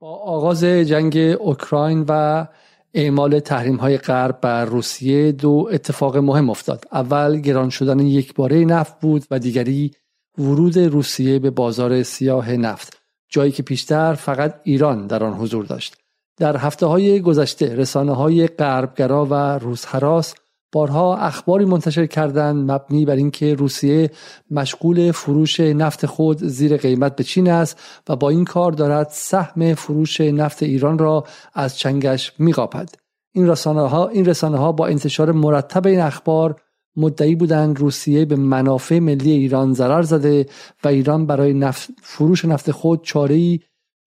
[0.00, 2.46] با آغاز جنگ اوکراین و
[2.94, 6.84] اعمال تحریم های غرب بر روسیه دو اتفاق مهم افتاد.
[6.92, 9.90] اول گران شدن یک باره نفت بود و دیگری
[10.38, 12.98] ورود روسیه به بازار سیاه نفت
[13.28, 15.96] جایی که پیشتر فقط ایران در آن حضور داشت.
[16.36, 20.34] در هفته های گذشته رسانه های غربگرا و روزهراس
[20.72, 24.10] بارها اخباری منتشر کردند مبنی بر اینکه روسیه
[24.50, 29.74] مشغول فروش نفت خود زیر قیمت به چین است و با این کار دارد سهم
[29.74, 31.24] فروش نفت ایران را
[31.54, 32.94] از چنگش میقاپد.
[33.34, 36.60] این رسانه ها این رسانه ها با انتشار مرتب این اخبار
[36.96, 40.46] مدعی بودند روسیه به منافع ملی ایران ضرر زده
[40.84, 43.58] و ایران برای نفت فروش نفت خود چاره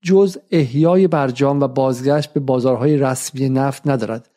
[0.03, 4.30] جز احیای برجام و بازگشت به بازارهای رسمی نفت ندارد.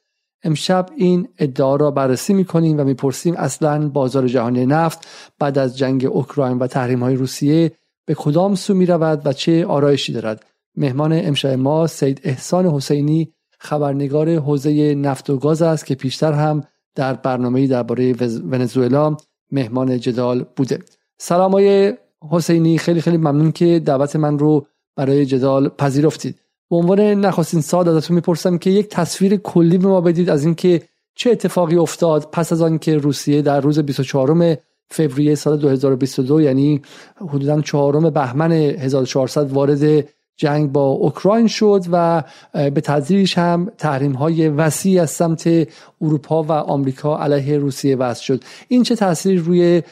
[0.44, 5.08] امشب این ادعا را بررسی می‌کنیم و می‌پرسیم اصلا بازار جهانی نفت
[5.38, 7.72] بعد از جنگ اوکراین و تحریم های روسیه
[8.06, 10.44] به کدام سو می رود و چه آرایشی دارد؟
[10.76, 16.60] مهمان امشب ما سید احسان حسینی خبرنگار حوزه نفت و گاز است که پیشتر هم
[16.94, 18.12] در برنامه درباره
[18.50, 19.16] ونزوئلا
[19.50, 20.78] مهمان جدال بوده.
[21.18, 21.94] سلام های
[22.30, 26.40] حسینی خیلی خیلی ممنون که دعوت من رو برای جدال پذیرفتید.
[26.70, 30.82] به عنوان نخستین سال ازتون می‌پرسم که یک تصویر کلی به ما بدید از اینکه
[31.14, 34.56] چه اتفاقی افتاد پس از آنکه روسیه در روز 24
[34.90, 36.82] فوریه سال 2022 یعنی
[37.16, 44.48] حدودا چهارم بهمن 1400 وارد جنگ با اوکراین شد و به تدریج هم تحریم های
[44.48, 45.68] وسیع از سمت
[46.00, 48.44] اروپا و آمریکا علیه روسیه وضع شد.
[48.68, 49.82] این چه تاثیری روی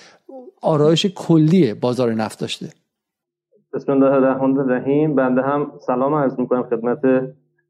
[0.63, 2.69] آرایش کلی بازار نفت داشته؟
[3.75, 7.01] بسم الله الرحمن الرحیم بنده هم سلام عرض می‌کنم خدمت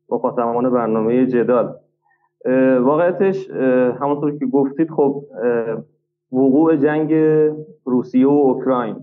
[0.09, 1.75] مخاطبان برنامه جدال.
[2.81, 3.51] واقعیتش
[4.01, 5.25] همونطور که گفتید خب
[6.33, 7.15] وقوع جنگ
[7.85, 8.97] روسیه و اوکراین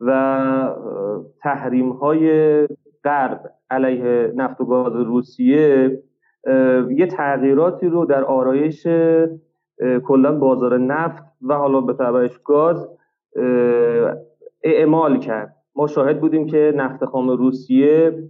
[0.00, 0.74] و
[1.40, 2.28] تحریم های
[3.04, 6.02] غرب علیه نفت و گاز روسیه
[6.90, 8.86] یه تغییراتی رو در آرایش
[10.04, 12.88] کلا بازار نفت و حالا به تبعش گاز
[14.62, 15.61] اعمال کرد.
[15.76, 18.22] ما شاهد بودیم که نفت خام روسیه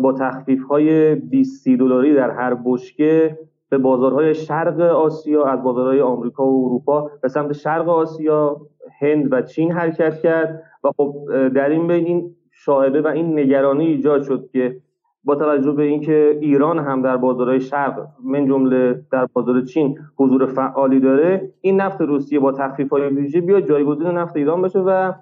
[0.00, 6.46] با تخفیف های 20 دلاری در هر بشکه به بازارهای شرق آسیا از بازارهای آمریکا
[6.46, 8.60] و اروپا به سمت شرق آسیا
[9.00, 11.14] هند و چین حرکت کرد و خب
[11.48, 14.76] در این بین این شاهده و این نگرانی ایجاد شد که
[15.24, 20.46] با توجه به اینکه ایران هم در بازارهای شرق من جمله در بازار چین حضور
[20.46, 25.12] فعالی داره این نفت روسیه با تخفیف های ویژه بیاد جایگزین نفت ایران بشه و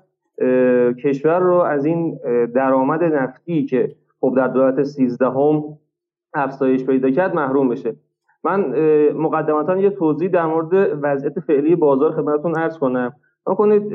[1.05, 2.19] کشور رو از این
[2.55, 5.63] درآمد نفتی که خب در دولت 13 هم
[6.35, 7.97] افزایش پیدا کرد محروم بشه.
[8.45, 8.61] من
[9.13, 13.13] مقدمتا یه توضیح در مورد وضعیت فعلی بازار خدمتتون عرض کنم.
[13.45, 13.95] کنید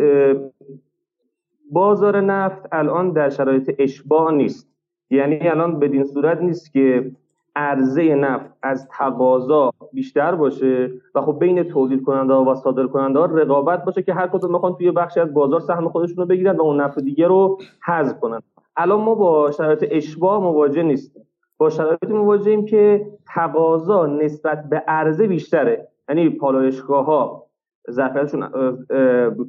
[1.72, 4.70] بازار نفت الان در شرایط اشباع نیست.
[5.09, 7.12] یعنی الان بدین صورت نیست که
[7.57, 13.25] عرضه نفت از تقاضا بیشتر باشه و خب بین تولید کننده و صادر کننده ها
[13.25, 16.62] رقابت باشه که هر کدوم می‌خوان توی بخشی از بازار سهم خودشون رو بگیرن و
[16.62, 18.41] اون نفت دیگه رو حذف کنن.
[18.78, 21.28] الان ما با شرایط اشباع مواجه نیستیم.
[21.57, 25.88] با شرایط مواجهیم که تقاضا نسبت به عرضه بیشتره.
[26.09, 27.44] یعنی پالایشگاه ها
[27.91, 28.50] ظرفیتشون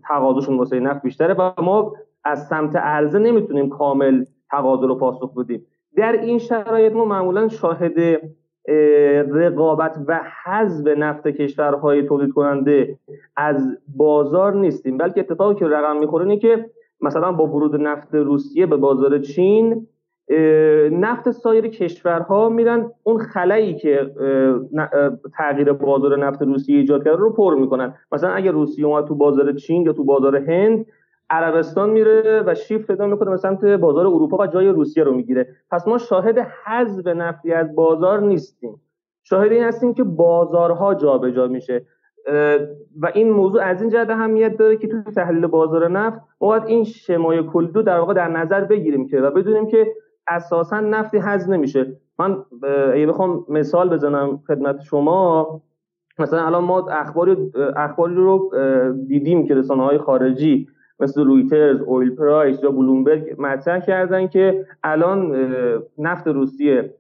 [0.09, 1.93] تقاضاشون واسه نفت بیشتره و ما
[2.25, 5.67] از سمت عرضه نمی‌تونیم کامل تقاضا رو پاسخ بدیم.
[5.99, 8.21] در این شرایط ما معمولا شاهد
[9.33, 12.99] رقابت و حذف نفت کشورهای تولید کننده
[13.37, 14.99] از بازار نیستیم.
[14.99, 16.71] بلکه اتفاقی که رقم می‌خوره اینه که
[17.01, 19.87] مثلا با ورود نفت روسیه به بازار چین
[20.93, 24.11] نفت سایر کشورها میرن اون خلایی که
[25.37, 27.95] تغییر بازار نفت روسیه ایجاد کرده رو پر می‌کنن.
[28.13, 30.87] مثلا اگر روسیه اومد تو بازار چین یا تو بازار هند
[31.31, 35.57] عربستان میره و شیفت پیدا می‌کنه به سمت بازار اروپا و جای روسیه رو می‌گیره.
[35.71, 38.81] پس ما شاهد حذف نفتی از بازار نیستیم.
[39.23, 41.87] شاهد این هستیم که بازارها جابجا جا میشه
[43.01, 46.65] و این موضوع از این جهت اهمیت داره که تو تحلیل بازار نفت ما باید
[46.67, 49.87] این شمای کلی رو در واقع در نظر بگیریم که و بدونیم که
[50.29, 51.97] اساسا نفتی حذف نمیشه.
[52.19, 52.45] من
[52.93, 55.47] اگه بخوام مثال بزنم خدمت شما
[56.19, 58.51] مثلا الان ما اخباری اخباری رو
[59.09, 60.69] دیدیم که رسانه های خارجی
[61.01, 65.37] مثل رویترز، اویل پرایس یا بلومبرگ مطرح کردن که الان
[65.99, 66.95] نفت روسیه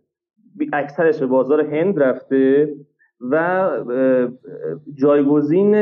[0.72, 2.74] اکثرش به بازار هند رفته
[3.30, 3.70] و
[4.94, 5.74] جایگزین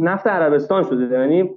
[0.00, 1.20] نفت عربستان شده.
[1.20, 1.50] یعنی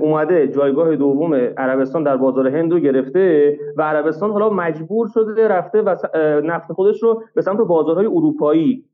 [0.00, 5.82] اومده جایگاه دوم عربستان در بازار هند رو گرفته و عربستان حالا مجبور شده رفته
[5.82, 5.96] و
[6.44, 8.84] نفت خودش رو به سمت بازارهای اروپایی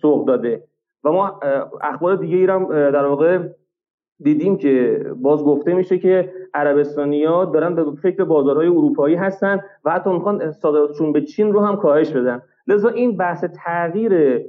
[0.00, 0.62] سوق داده.
[1.04, 1.40] و ما
[1.82, 3.38] اخبار دیگه ای در واقع
[4.22, 10.10] دیدیم که باز گفته میشه که عربستانیا دارن به فکر بازارهای اروپایی هستن و حتی
[10.10, 12.42] می‌خوان صادراتشون به چین رو هم کاهش بدن.
[12.66, 14.44] لذا این بحث تغییر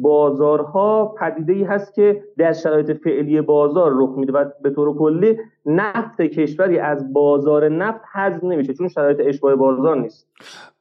[0.00, 5.36] بازارها پدیده ای هست که در شرایط فعلی بازار رخ میده و به طور کلی
[5.66, 10.26] نفت کشوری از بازار نفت حذف نمیشه چون شرایط اشباه بازار نیست.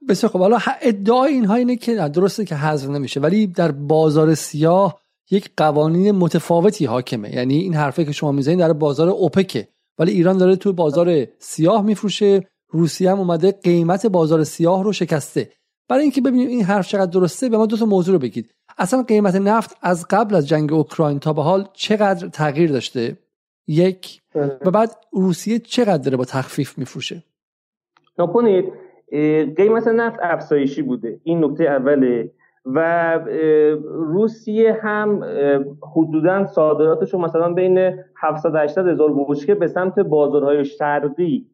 [0.10, 5.00] بسیار خب حالا ادعای اینها اینه که درسته که حذف نمیشه ولی در بازار سیاه
[5.32, 7.36] یک قوانین متفاوتی حاکمه.
[7.36, 9.68] یعنی این حرفه که شما می‌زنید در بازار اوپکه.
[10.00, 12.48] ولی ایران داره توی بازار سیاه میفروشه.
[12.70, 15.50] روسیه هم اومده قیمت بازار سیاه رو شکسته.
[15.90, 18.54] برای اینکه ببینیم این حرف چقدر درسته به ما دو تا موضوع رو بگید.
[18.78, 23.18] اصلا قیمت نفت از قبل از جنگ اوکراین تا به حال چقدر تغییر داشته؟
[23.68, 24.22] یک.
[24.36, 27.24] و بعد روسیه چقدر داره با تخفیف میفروشه؟
[28.20, 28.66] نکنید
[29.58, 31.20] قیمت نفت افزایشی بوده.
[31.24, 32.32] این نکته اوله
[32.76, 33.20] و
[33.84, 35.24] روسیه هم
[35.96, 41.46] حدودا صادراتش رو مثلا بین 700 800 هزار بشکه به سمت بازارهای شرقی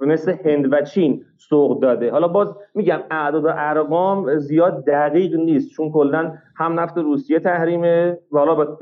[0.00, 2.10] مثل هند و چین سوق داده.
[2.10, 8.18] حالا باز میگم اعداد و ارقام زیاد دقیق نیست چون کلا هم نفت روسیه تحریمه
[8.32, 8.76] و حالا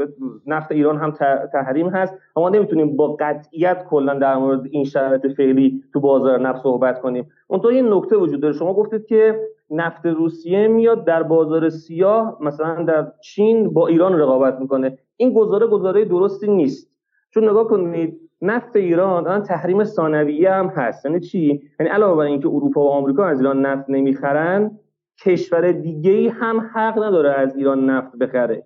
[0.46, 1.10] نفت ایران هم
[1.52, 2.14] تحریم هست.
[2.36, 7.26] ما نمی‌تونیم با قطعیت کلا در مورد این شرایط فعلی تو بازار نفت صحبت کنیم.
[7.46, 8.54] اون این نکته وجود داره.
[8.54, 9.40] شما گفتید که
[9.70, 14.98] نفت روسیه میاد در بازار سیاه مثلا در چین با ایران رقابت می‌کنه.
[15.16, 16.90] این گزاره گزاره درستی نیست.
[17.30, 21.06] چون نگاه کنید نفت ایران الان تحریم ثانویه هم هست.
[21.06, 24.78] یعنی چی؟ یعنی علاوه بر اینکه اروپا و آمریکا از ایران نفت نمی‌خرن
[25.24, 28.64] کشور دیگه ای هم حق نداره از ایران نفت بخره.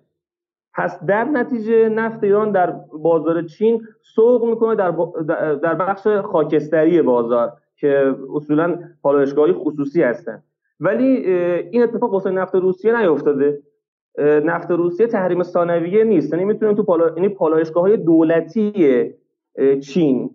[0.73, 4.91] پس در نتیجه نفت ایران در بازار چین سوق می‌کنه در,
[5.55, 10.43] در بخش خاکستری بازار که اصولا پالایشگاهی خصوصی هستن.
[10.81, 11.05] ولی
[11.71, 13.59] این اتفاق واسه نفت روسیه نیفتاده
[14.45, 16.33] نفت روسیه تحریم ثانویه نیست.
[16.33, 17.09] یعنی می‌تونیم تو پالا...
[17.15, 19.13] یعنی پالایشگاه های دولتی
[19.81, 20.29] چین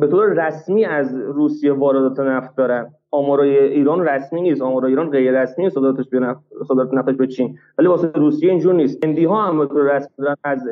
[0.00, 2.94] به طور رسمی از روسیه واردات نفت دارن.
[3.10, 4.62] آمارای ایران رسمی نیست.
[4.62, 7.58] آمارای ایران غیر رسمی صادراتش به نفت صادرات نفتش به چین.
[7.78, 9.04] ولی واسه روسیه اینجور نیست.
[9.04, 10.68] هندی ها هم رسمی دارن از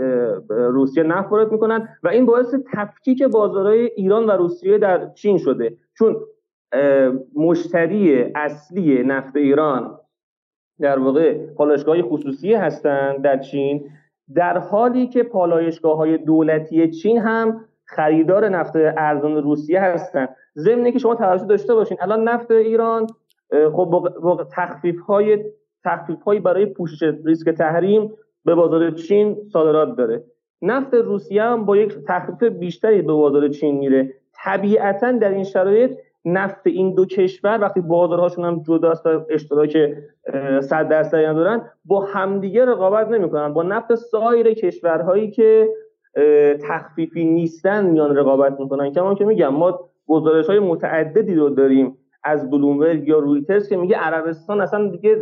[0.49, 5.77] روسیه نفت وارد می‌کنن و این باعث تفکیک بازارهای ایران و روسیه در چین شده.
[5.99, 6.17] چون
[7.35, 9.99] مشتری اصلی نفت ایران
[10.81, 13.91] در واقع پالایشگاه خصوصی هستند در چین
[14.35, 20.29] در حالی که پالایشگاه های دولتی چین هم خریدار نفت ارزان روسیه هستن.
[20.57, 23.07] ضمن که شما توجه داشته باشین الان نفت ایران
[23.51, 25.45] خب با تخفیف های
[25.85, 28.13] تخفیف هایی برای پوشش ریسک تحریم
[28.45, 30.25] به بازار چین صادرات داره.
[30.63, 34.15] نفت روسیه هم با یک تخفیف بیشتری به بازار چین میره.
[34.45, 35.99] طبیعتا در این شرایط
[36.33, 39.77] نفت این دو کشور وقتی بازارهاشون هم جداست و اشتراک
[40.61, 43.53] 100 درصدی ندارن با همدیگه رقابت نمی‌کنن.
[43.53, 45.69] با نفت سایر کشورهایی که
[46.69, 48.93] تخفیفی نیستن میان رقابت می‌کنن.
[48.93, 53.97] کما که میگم ما گزارش های متعددی رو داریم از بلومبرگ یا رویترز که میگه
[53.97, 55.17] عربستان اصلا دیگه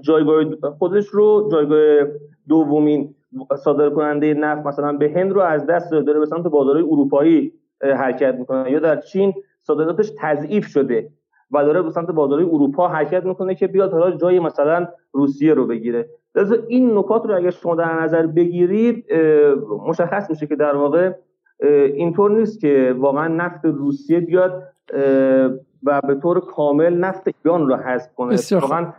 [0.00, 0.44] جایگاه
[0.78, 2.06] خودش رو جایگاه
[2.48, 3.14] دومین
[3.56, 7.52] صادر کننده نفت مثلا به هند رو از دست داره به سمت بازارهای اروپایی
[7.82, 8.70] حرکت می‌کنه.
[8.70, 9.34] یا در چین
[9.66, 11.10] صادراتش تضعیف شده
[11.50, 15.66] و داره به سمت بازارهای اروپا حرکت می‌کنه که بیاد حالا جای مثلا روسیه رو
[15.66, 16.08] بگیره.
[16.34, 19.04] لذا این نکات رو اگر شما در نظر بگیرید
[19.86, 21.12] مشخص میشه که در واقع
[21.94, 24.62] اینطور نیست که واقعا نفت روسیه بیاد
[25.82, 28.36] و به طور کامل نفت ایران رو حذف کنه.
[28.52, 28.92] واقعا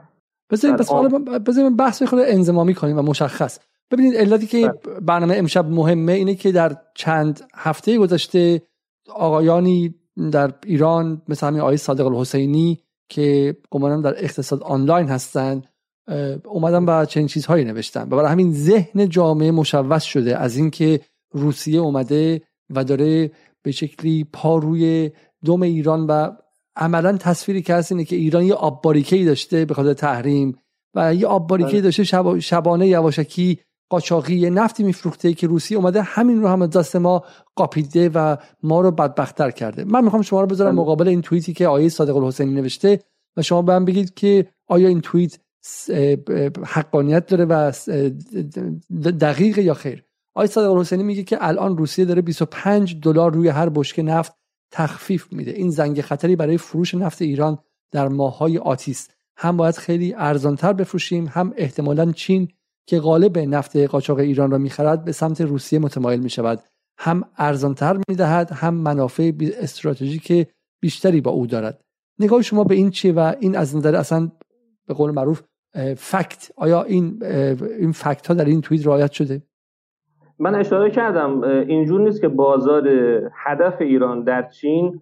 [1.45, 3.59] بذاریم بحث خود انزمامی کنیم و مشخص.
[3.91, 4.99] ببینید علتی که بله.
[4.99, 8.61] برنامه امشب مهمه اینه که در چند هفته گذشته
[9.15, 9.95] آقایانی
[10.31, 15.61] در ایران مثل همین آقای صادق الحسینی که گمانم در اقتصاد آنلاین هستن
[16.45, 20.99] اومدن و چنین چیزهایی نوشتن و برای همین ذهن جامعه مشوش شده از اینکه
[21.31, 23.31] روسیه اومده و داره
[23.63, 25.11] به شکلی پا روی
[25.45, 26.31] دوم ایران و
[26.75, 30.57] عملا تصویری که هست اینه که ایران یه آب ای داشته به خاطر تحریم
[30.95, 31.81] و یه آب ای بله.
[31.81, 32.03] داشته
[32.39, 33.59] شبانه یواشکی
[33.89, 37.23] قاچاقی نفتی میفروخته که روسیه اومده همین رو هم از دست ما
[37.55, 39.83] قاپیده و ما رو بدبختتر کرده.
[39.83, 40.81] من می‌خوام شما رو بذارم بله.
[40.81, 42.99] مقابل این توییتی که آیه صادق الحسینی نوشته
[43.37, 45.37] و شما به بگید که آیا این توییت
[46.65, 47.71] حقانیت داره و
[49.19, 50.03] دقیق یا خیر؟
[50.35, 54.33] آقای صادق الحسینی میگه که الان روسیه داره 25 دلار روی هر بشکه نفت
[54.71, 55.51] تخفیف میده.
[55.51, 57.57] این زنگ خطری برای فروش نفت ایران
[57.91, 59.13] در ماهای آتیست.
[59.37, 62.47] هم باید خیلی ارزانتر بفروشیم هم احتمالا چین
[62.87, 66.59] که غالب نفت قاچاق ایران را می‌خرد به سمت روسیه متمایل می‌شود.
[66.97, 70.47] هم ارزانتر می‌دهد هم منافع استراتژیک
[70.81, 71.81] بیشتری با او دارد.
[72.19, 74.31] نگاه شما به این چیه و این از نظر اصلا
[74.87, 75.41] به قول معروف
[75.97, 76.51] فکت.
[76.57, 77.23] آیا این
[77.79, 79.41] این فکت ها در این توییت رعایت شده؟
[80.39, 82.87] من اشاره کردم اینجور نیست که بازار
[83.45, 85.01] هدف ایران در چین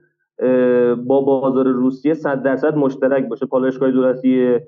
[1.08, 3.46] با بازار روسیه صد درصد مشترک باشه.
[3.46, 4.60] پالایشگاه دولتی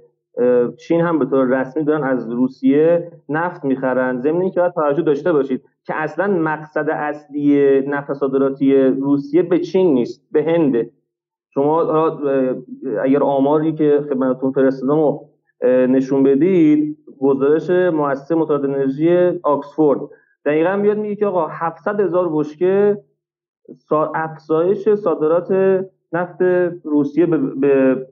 [0.77, 4.21] چین هم به طور رسمی دارن از روسیه نفت می‌خرن.
[4.21, 9.93] ضمن که باید توجه داشته باشید که اصلا مقصد اصلی نفت صادراتی روسیه به چین
[9.93, 10.89] نیست به هنده
[11.49, 11.81] شما
[13.03, 15.19] اگر آماری که خدمتتون فرستادم و
[15.63, 19.99] نشون بدید گزارش مؤسسه متحد انرژی آکسفورد.
[20.45, 22.97] دقیقا بیاد میگه که آقا 700 هزار بشکه
[24.15, 25.81] افزایش صادرات
[26.13, 26.41] نفت
[26.83, 28.07] روسیه به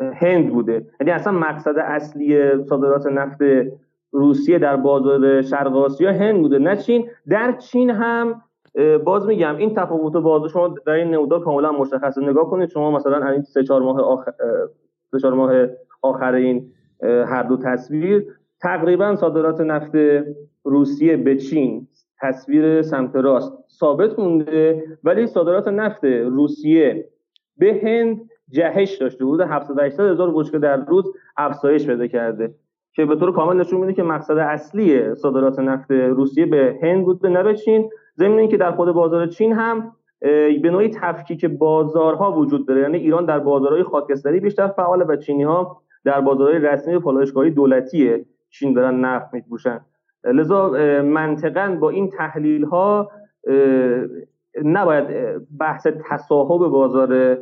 [0.00, 0.86] هند بوده.
[1.00, 3.38] یعنی اصلا مقصد اصلی صادرات نفت
[4.12, 7.08] روسیه در بازار شرق آسیا هند بوده نه چین.
[7.28, 8.42] در چین هم
[9.04, 12.20] باز میگم این تفاوت باز شما در این نمودار کاملا مشخصه.
[12.20, 14.32] نگاه کنید شما مثلا این سه چهار ماه آخر
[15.10, 15.52] سه چهار ماه
[16.02, 16.72] آخر این
[17.02, 18.26] هر دو تصویر
[18.60, 19.92] تقریبا صادرات نفت
[20.64, 21.88] روسیه به چین
[22.20, 27.08] تصویر سمت راست ثابت مونده ولی صادرات نفت روسیه
[27.58, 31.04] به هند جهش داشته 700 800 هزار بشکه در روز
[31.36, 32.54] افزایش پیدا کرده.
[32.94, 37.26] که به طور کامل نشون میده که مقصد اصلی صادرات نفت روسیه به هند بود
[37.26, 37.90] نه چین.
[38.18, 39.92] ضمن اینکه در خود بازار چین هم
[40.62, 42.80] به نوعی تفکیک بازارها وجود داره.
[42.80, 48.26] یعنی ایران در بازارهای خاکستری بیشتر فعال و چینی ها در بازارهای رسمی پالایشگاهی دولتی
[48.50, 49.80] چین دارن نفت میفروشن.
[50.24, 50.70] لذا
[51.02, 53.10] منطقا با این تحلیل ها
[54.64, 55.06] نباید
[55.60, 57.38] بحث تصاحب بازار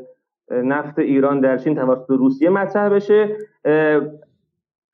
[0.51, 3.37] نفت ایران در چین توسط روسیه مطرح بشه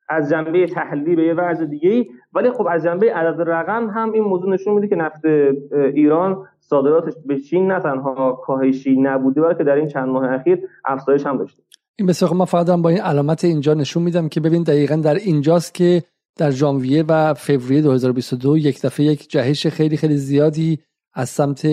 [0.09, 4.11] از جنبه تحلیلی به یه وضع دیگه ای ولی خب از جنبه عدد رقم هم
[4.11, 5.25] این موضوع نشون میده که نفت
[5.71, 11.25] ایران صادراتش به چین نه تنها کاهشی نبوده بلکه در این چند ماه اخیر افزایش
[11.25, 11.63] هم داشته.
[11.99, 15.73] این بسیار من فقط با این علامت اینجا نشون میدم که ببین دقیقا در اینجاست
[15.73, 16.03] که
[16.37, 20.79] در ژانویه و فوریه 2022 یک دفعه یک جهش خیلی خیلی زیادی
[21.13, 21.67] از سمت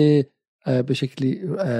[0.87, 1.39] به شکلی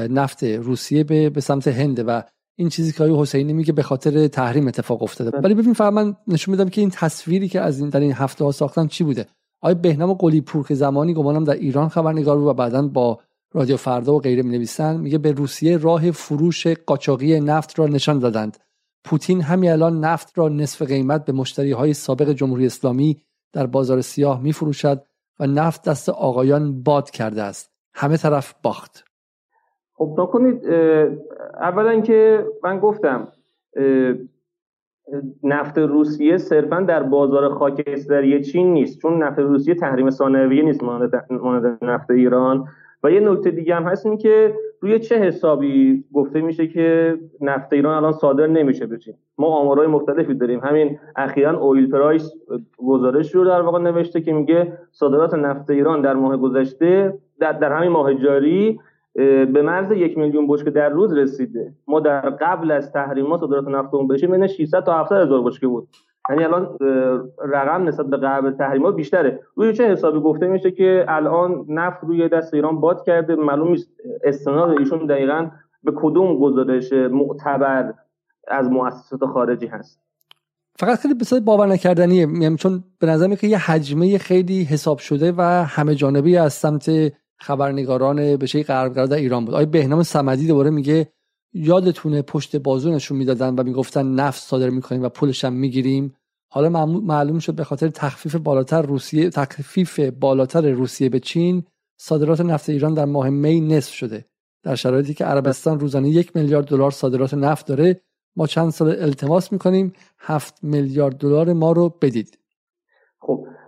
[0.09, 2.23] نفت روسیه به, به سمت هند و
[2.55, 5.31] این چیزی که آقای حسینی میگه به خاطر تحریم اتفاق افتاده.
[5.31, 5.41] بله.
[5.41, 8.45] ولی ببین فقط من نشون میدم که این تصویری که از این در این هفته
[8.45, 9.25] ها ساختن چی بوده؟
[9.61, 13.19] آقای بهنام قلی پور که زمانی گمانم در ایران خبرنگار بود و بعدا با
[13.53, 18.19] رادیو فردا و غیره می نویسن میگه به روسیه راه فروش قاچاقی نفت را نشان
[18.19, 18.57] دادند.
[19.03, 23.21] پوتین همین الان نفت را نصف قیمت به مشتری های سابق جمهوری اسلامی
[23.53, 25.03] در بازار سیاه می فروشد
[25.39, 27.71] و نفت دست آقایان باد کرده است.
[27.93, 29.05] همه طرف باخت.
[29.93, 30.65] خب کنید
[31.61, 33.27] اولا که من گفتم
[35.43, 41.77] نفت روسیه صرفا در بازار خاکستری چین نیست چون نفت روسیه تحریم ثانویه نیست مانند
[41.81, 42.67] نفت ایران.
[43.03, 47.73] و یه نکته دیگه هم هست این که روی چه حسابی گفته میشه که نفت
[47.73, 50.59] ایران الان صادر نمیشه به چین؟ ما آمارهای مختلفی داریم.
[50.59, 52.31] همین اخیرا اویل پرایس
[52.77, 57.73] گزارش رو در واقع نوشته که میگه صادرات نفت ایران در ماه گذشته در, در
[57.73, 58.79] همین ماه جاری
[59.53, 61.73] به مرز یک میلیون بشکه در روز رسیده.
[61.87, 65.67] ما در قبل از تحریم صادرات نفت اون بشه بین 600 تا 700 هزار بشکه
[65.67, 65.87] بود.
[66.29, 66.77] یعنی الان
[67.45, 69.39] رقم نسبت به قبل تحریم بیشتره.
[69.55, 73.91] روی چه حسابی گفته میشه که الان نفت روی دست ایران باد کرده؟ معلوم نیست.
[74.23, 75.49] استناد ایشون دقیقا
[75.83, 77.93] به کدوم گزارش معتبر
[78.47, 79.99] از مؤسسات خارجی هست.
[80.75, 82.27] فقط خیلی بسیار باور نکردنیه.
[82.41, 86.89] یعنی چون به نظر که یه حجمه خیلی حساب شده و همه جانبی از سمت
[87.41, 89.53] خبرنگاران به شکلی در ایران بود.
[89.53, 91.07] آقای بهنام صمدی دوباره میگه
[91.53, 96.15] یادتونه پشت بازو نشون می‌دادن و می‌گفتن نفت صادر می‌کنیم و پولش هم می‌گیریم.
[96.51, 101.63] حالا معلوم شد به خاطر تخفیف بالاتر روسیه تخفیف بالاتر روسیه به چین
[101.97, 104.25] صادرات نفت ایران در ماه می نصف شده.
[104.63, 108.01] در شرایطی که عربستان روزانه یک میلیارد دلار صادرات نفت داره
[108.35, 112.37] ما چند سال التماس می‌کنیم هفت میلیارد دلار ما رو بدید.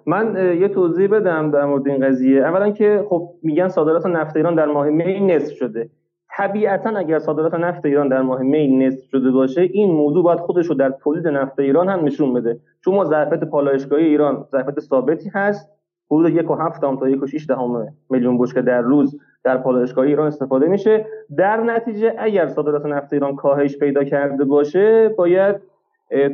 [0.06, 2.42] من یه توضیح بدم در مورد این قضیه.
[2.42, 5.90] اولا که خب میگن صادرات نفت ایران در ماه می نصف شده.
[6.38, 10.66] طبیعتا اگر صادرات نفت ایران در ماه می نصف شده باشه این موضوع باید خودش
[10.66, 12.60] رو در تولید نفت ایران هم نشون بده.
[12.86, 15.70] چون ما ظرفیت پالایشگاهی ایران ظرفیت ثابتی هست.
[16.12, 20.06] حدود یک و هفت تا یک و شیش دهم میلیون بشکه در روز در پالایشگاه
[20.06, 21.06] ایران استفاده میشه.
[21.38, 25.56] در نتیجه اگر صادرات نفت ایران کاهش پیدا کرده باشه باید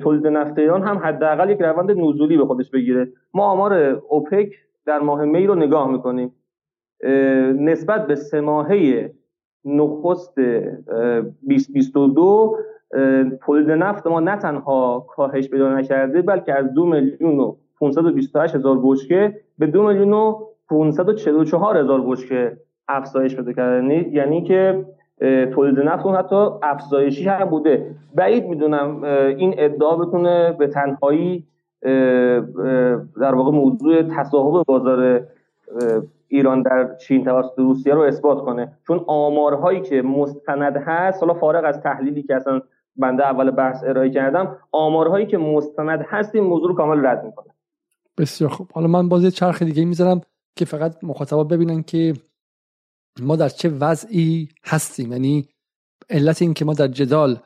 [0.01, 3.07] تولید نفت ایران هم حداقل یک روند نزولی به خودش بگیره.
[3.33, 4.53] ما آمار اوپک
[4.85, 6.33] در ماه می رو نگاه می‌کنیم.
[7.59, 9.11] نسبت به سه ماهه
[9.65, 12.57] نخست 2022
[13.41, 18.79] تولید نفت ما نه تنها کاهش پیدا نکرده بلکه از دو میلیون و 528 هزار
[18.83, 22.57] بشکه به دو میلیون و 544 هزار بشکه
[22.87, 24.09] افزایش پیدا کرده.
[24.13, 24.85] یعنی که
[25.53, 27.95] تولید نفت اون حتی افزایشی هم بوده.
[28.15, 29.03] بعید می‌دونم
[29.37, 31.47] این ادعا بتونه به تنهایی
[33.21, 35.21] در واقع موضوع تصاحب بازار
[36.27, 38.71] ایران در چین توسط روسیه رو اثبات کنه.
[38.87, 42.61] چون آمارهایی که مستند هست حالا فارغ از تحلیلی که اصلا
[42.95, 47.53] بنده اول بحث ارائه کردم آمارهایی که مستند هست این موضوع رو کامل رد می‌کنه.
[48.17, 48.67] بسیار خوب.
[48.73, 50.21] حالا من باز چرخ دیگه می‌ذارم
[50.55, 52.13] که فقط مخاطبا ببینن که
[53.21, 55.11] ما در چه وضعی هستیم.
[55.11, 55.47] یعنی
[56.09, 57.39] علت این که ما در جدال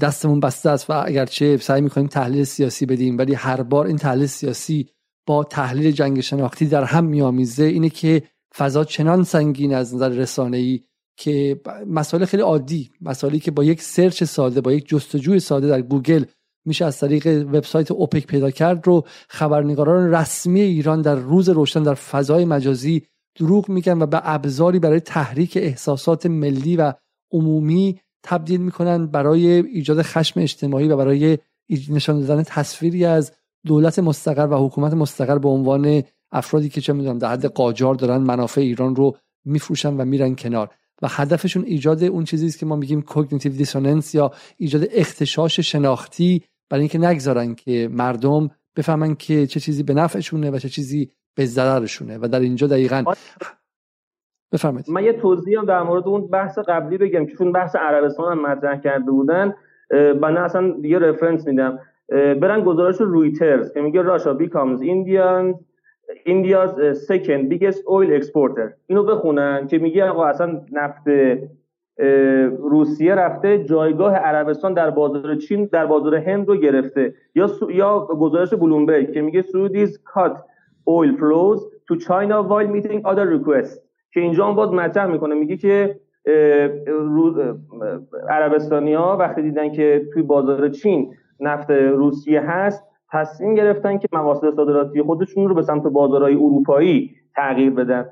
[0.00, 4.26] دستمون بسته است و اگرچه سعی می‌کنیم تحلیل سیاسی بدیم ولی هر بار این تحلیل
[4.26, 4.88] سیاسی
[5.26, 8.22] با تحلیل جنگ شناختی در هم میآمیزه اینه که
[8.56, 10.80] فضا چنان سنگین از نظر رسانه ای
[11.16, 15.82] که مسائل خیلی عادی مسائلی که با یک search ساده با یک جستجوی ساده در
[15.82, 16.24] گوگل
[16.64, 21.94] میشه از طریق وبسایت اوپک پیدا کرد رو خبرنگاران رسمی ایران در روز روشن در
[21.94, 23.02] فضای مجازی
[23.36, 26.92] دروغ میگن و به ابزاری برای تحریک احساسات ملی و
[27.32, 31.38] عمومی تبدیل می‌کنن برای ایجاد خشم اجتماعی و برای
[31.88, 33.32] نشان دادن تصویری از
[33.66, 38.16] دولت مستقر و حکومت مستقر به عنوان افرادی که چه می‌دونم در حد قاجار دارن
[38.16, 40.70] منافع ایران رو میفروشن و میرن کنار.
[41.02, 46.42] و هدفشون ایجاد اون چیزی است که ما میگیم کوگنیتیو دیسوننس یا ایجاد اختشاش شناختی
[46.70, 51.44] برای اینکه نگذارن که مردم بفهمن که چه چیزی به نفعشونه و چه چیزی به
[51.44, 53.04] ضررشونه و در اینجا دقیقا
[54.52, 54.90] بفرمایید.
[54.90, 58.46] من یه توضیح هم در مورد اون بحث قبلی بگم که چون بحث عربستان هم
[58.46, 59.54] مطرح کرده بودن
[60.20, 61.78] من اصلا یه رفرنس میدم.
[62.08, 65.54] برن گزارش رویترز که میگه راشا بیکامز ایندیان
[66.26, 66.72] India's
[67.08, 68.72] second biggest oil exporter.
[68.86, 71.02] اینو بخونن که میگه آقا اصلا نفت
[72.58, 77.14] روسیه رفته جایگاه عربستان در بازار چین در بازار هند رو گرفته.
[77.34, 80.51] یا یا گزارش بلومبرگ که میگه سعودیز cut.
[80.86, 83.78] Oil flows to China while meeting other requests.
[84.14, 85.34] که اینجا هم باز مطرح می‌کنه.
[85.34, 86.00] میگه که
[88.28, 94.50] عربستانی ها وقتی دیدن که توی بازار چین نفت روسیه هست تصمیم گرفتن که مقاصد
[94.50, 98.06] صادراتی خودشون رو به سمت بازارهای اروپایی تغییر بدن.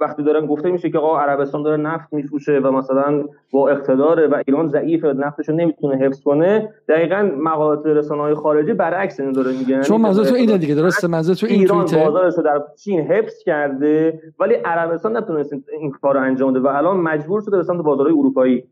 [0.00, 4.42] وقتی دارن گفته میشه که آقا عربستان داره نفت میفروشه و مثلا با اقتداره و
[4.46, 9.82] ایران ضعیفه نفتشو نمی‌تونه حفظ کنه دقیقا مقالات رسانه های خارجی برعکس این داره میگن.
[9.82, 13.42] چون منظور تو اینه دیگه درسته؟ منظور تو این ایران بازارش رو در چین حفظ
[13.44, 18.18] کرده ولی عربستان نتونست این کارو انجام بده و الان مجبور شده به سمت بازارهای
[18.18, 18.64] اروپایی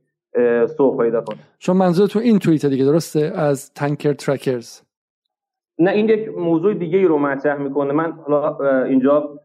[0.76, 1.38] سوق پیدا کنه.
[1.58, 4.80] چون منظور تو این توییت دیگه درسته؟ از تانکر ترکرز
[5.78, 7.92] نه این یک موضوع دیگه ای رو مطرح می‌کنه.
[7.92, 9.40] من حالا اینجا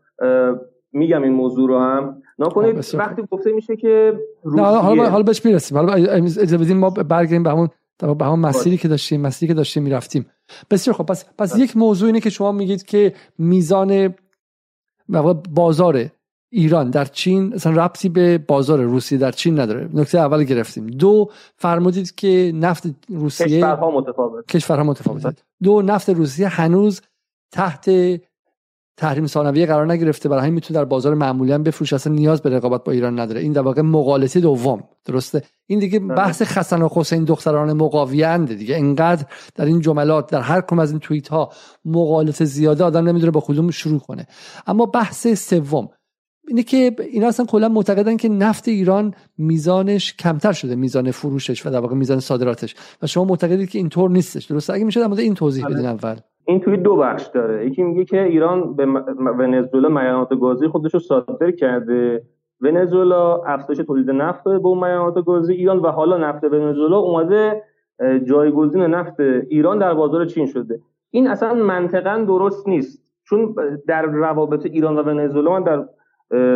[0.91, 2.21] میگم این موضوع رو هم.
[2.39, 4.63] نکنید وقتی گفته میشه که روسیه...
[4.63, 5.77] حالا حالا بهش می‌رسیم.
[5.77, 9.83] حالا اجازه بدیم ما برگردیم به همون به همون مسیری که داشتیم مسیری که داشتیم
[9.83, 10.25] می‌رفتیم.
[10.71, 14.15] بسیار خب پس پس یک موضوع اینه که شما میگید که میزان
[15.55, 16.05] بازار
[16.51, 19.89] ایران در چین اصلا ربطی به بازار روسیه در چین نداره.
[19.93, 20.87] نکته اول گرفتیم.
[20.87, 24.45] دو فرمودید که نفت روسیه کشورها متفاوت.
[24.47, 27.01] کشورها متفاوت دو نفت روسیه هنوز
[27.51, 27.89] تحت
[28.99, 30.29] تحریم ثانویه قرار نگرفته.
[30.29, 31.95] برای همین می‌تونه در بازار معمولی هم بفروشه.
[31.95, 33.41] اصلا نیاز به رقابت با ایران نداره.
[33.41, 34.83] این در واقع مقالطه دوم.
[35.05, 36.15] درسته؟ این دیگه بله.
[36.15, 38.77] بحث خسن و حسین دختران مقاویه دیگه.
[38.77, 41.49] انقدر در این جملات در هر کم از این توییت ها
[41.85, 44.27] مقالطه زیاده آدم نمی‌دونه با کدوم شروع کنه.
[44.67, 45.89] اما بحث سوم.
[46.47, 51.69] اینه که اینا اصلا کلا معتقدن که نفت ایران میزانش کمتر شده میزان فروشش و
[51.69, 52.75] در واقع میزان صادراتش.
[53.01, 54.45] و شما معتقدید که اینطور نیستش.
[54.45, 56.15] درسته؟ اگه میشه در مورد این توضیح بدین اول.
[56.49, 57.67] این توی دو بخش داره.
[57.67, 58.85] یکی میگه که ایران به
[59.39, 62.23] ونزوئلا معدنیات گازی خودش رو صادر کرده.
[62.61, 67.63] ونزوئلا افزایش تولید نفت به اون معدنیات گازی ایران و حالا نفت ونزوئلا اومده
[68.23, 70.79] جایگزین نفت ایران در بازار چین شده.
[71.11, 73.03] این اصلا منطقا درست نیست.
[73.23, 73.55] چون
[73.87, 75.85] در روابط ایران و ونزوئلا من در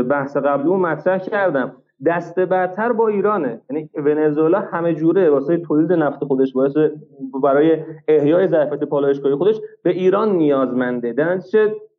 [0.04, 1.76] بحث قبلی مطرح کردم.
[2.06, 3.62] دست برتر با ایرانه.
[3.70, 6.92] یعنی ونزوئلا همه جوره واسه تولید نفت خودش واسه
[7.44, 11.14] برای احیای ظرفیت پالایشگاهی خودش به ایران نیازمنده.
[11.14, 11.40] در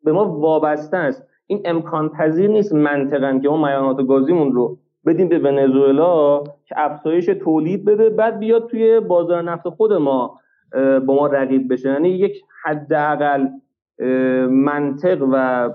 [0.04, 1.26] به ما وابسته است.
[1.46, 7.26] این امکان پذیر نیست منطقا که ما میانات گازیمون رو بدیم به ونزوئلا که افزایش
[7.26, 10.38] تولید بده بعد بیاد توی بازار نفت خود ما
[11.06, 11.88] با ما رقیب بشه.
[11.88, 13.46] یعنی یک حداقل
[14.48, 15.70] منطق و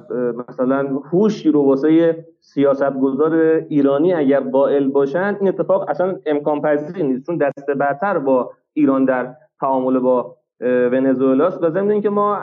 [0.50, 3.34] مثلا هوشی رو واسه سیاستگزار
[3.70, 7.26] ایرانی اگر قائل باشن این اتفاق اصلا امکان پذیر نیست.
[7.26, 12.38] چون دست برتر با ایران در تعامل با ونزوئلاست و ضمن اینکه ما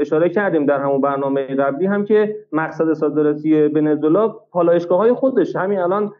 [0.00, 5.56] اشاره کردیم در همون برنامه قبلی هم که مقصد صادراتی ونزوئلا پالایشگاه های خودش.
[5.56, 6.12] همین الان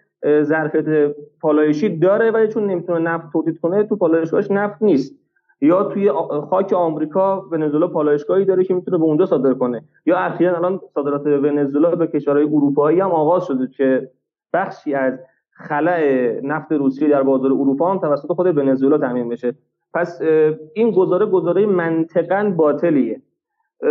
[0.42, 5.23] ظرفیت پالایشی داره ولی چون نمی‌تونه نفت تولید کنه تو پالایشگاهش نفت نیست.
[5.64, 6.12] یا توی
[6.50, 9.84] خاک آمریکا ونزوئلا پالایشگاهی داره که می‌تونه به اونجا صادر کنه.
[10.06, 14.10] یا اخیرا الان صادرات ونزوئلا به کشورهای اروپایی هم آغاز شده که
[14.52, 15.18] بخشی از
[15.50, 16.00] خلع
[16.42, 19.54] نفت روسیه در بازار اروپا هم توسط خود ونزوئلا تامین بشه.
[19.94, 20.22] پس
[20.74, 23.20] این گزاره گزاره منطقا باطلیه.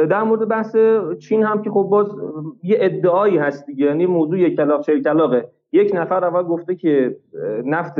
[0.09, 0.75] در مورد بحث
[1.19, 2.15] چین هم که خب باز
[2.63, 7.17] یه ادعایی هست دیگه یعنی موضوع یک کلاق چهل کلاقه یک نفر اول گفته که
[7.65, 7.95] نفت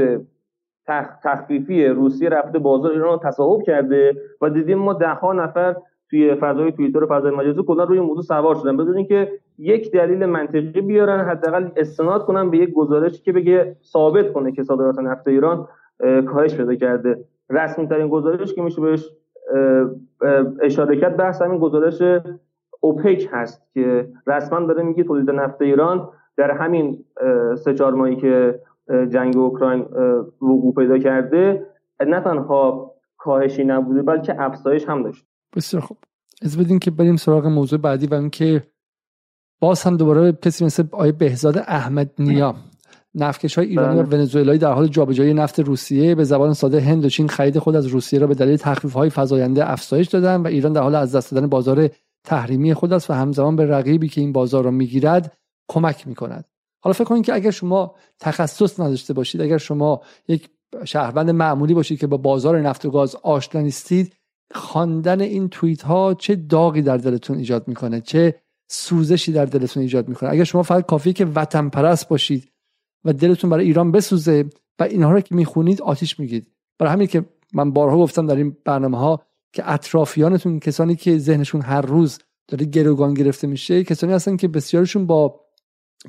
[1.23, 5.75] تخفیفی روسیه رفته بازار ایران رو تصاحب کرده و دیدیم ما ده ها نفر
[6.09, 8.77] توی فضای توییتر و فضای مجازی کلا روی موضوع سوار شدن.
[8.77, 14.33] بدون اینکه یک دلیل منطقی بیارن حداقل استناد کنن به یک گزارشی که بگه ثابت
[14.33, 15.67] کنه که صادرات نفت ایران
[16.25, 17.25] کاهش پیدا کرده.
[17.49, 19.09] رسمی ترین گزارش که میشه بهش
[20.61, 22.21] اشاره کرد بحث همین گزارش
[22.79, 27.05] اوپک هست که رسما داره میگه تولید نفت ایران در همین
[27.55, 29.81] سه چهار ماهی که جنگ اوکراین
[30.41, 31.65] وقوع پیدا کرده.
[32.07, 35.25] نه تنها کاهشی نبوده بلکه افزایش هم داشت.
[35.55, 35.97] بسیار خوب.
[36.41, 38.63] از بدین که بریم سراغ موضوع بعدی و اینکه
[39.61, 42.55] باز هم دوباره کسی مثل آیه بهزاد احمد نیا
[43.15, 44.17] نفتکش های ایرانی و بله.
[44.17, 47.85] ونزوئلایی در حال جابجایی نفت روسیه به زبان ساده هند و چین خرید خود از
[47.85, 51.31] روسیه را به دلیل تخفیف های فزاینده افزایش دادن و ایران در حال از دست
[51.31, 51.89] دادن بازار
[52.23, 55.37] تحریمی خود است و همزمان به رقیبی که این بازار را می‌گیرد
[55.69, 56.45] کمک می‌کند.
[56.83, 60.49] حالا فکر کنید که اگر شما تخصص نداشته باشید اگر شما یک
[60.85, 64.15] شهروند معمولی باشید که با بازار نفت و گاز آشنا نیستید
[64.51, 68.35] خواندن این توییت ها چه داغی در دلتون ایجاد می‌کنه؟ چه
[68.67, 72.51] سوزشی در دلتون ایجاد می‌کنه؟ اگر شما فقط کافی که وطن پرست باشید
[73.05, 74.45] و دلتون برای ایران بسوزه
[74.79, 76.47] و اینها رو که می‌خونید آتیش میگید
[76.79, 79.21] برای همین که من بارها گفتم در این برنامه ها
[79.53, 85.05] که اطرافیانتون کسانی که ذهنشون هر روز داره گروگان گرفته میشه کسانی هستن که بسیارشون
[85.05, 85.42] با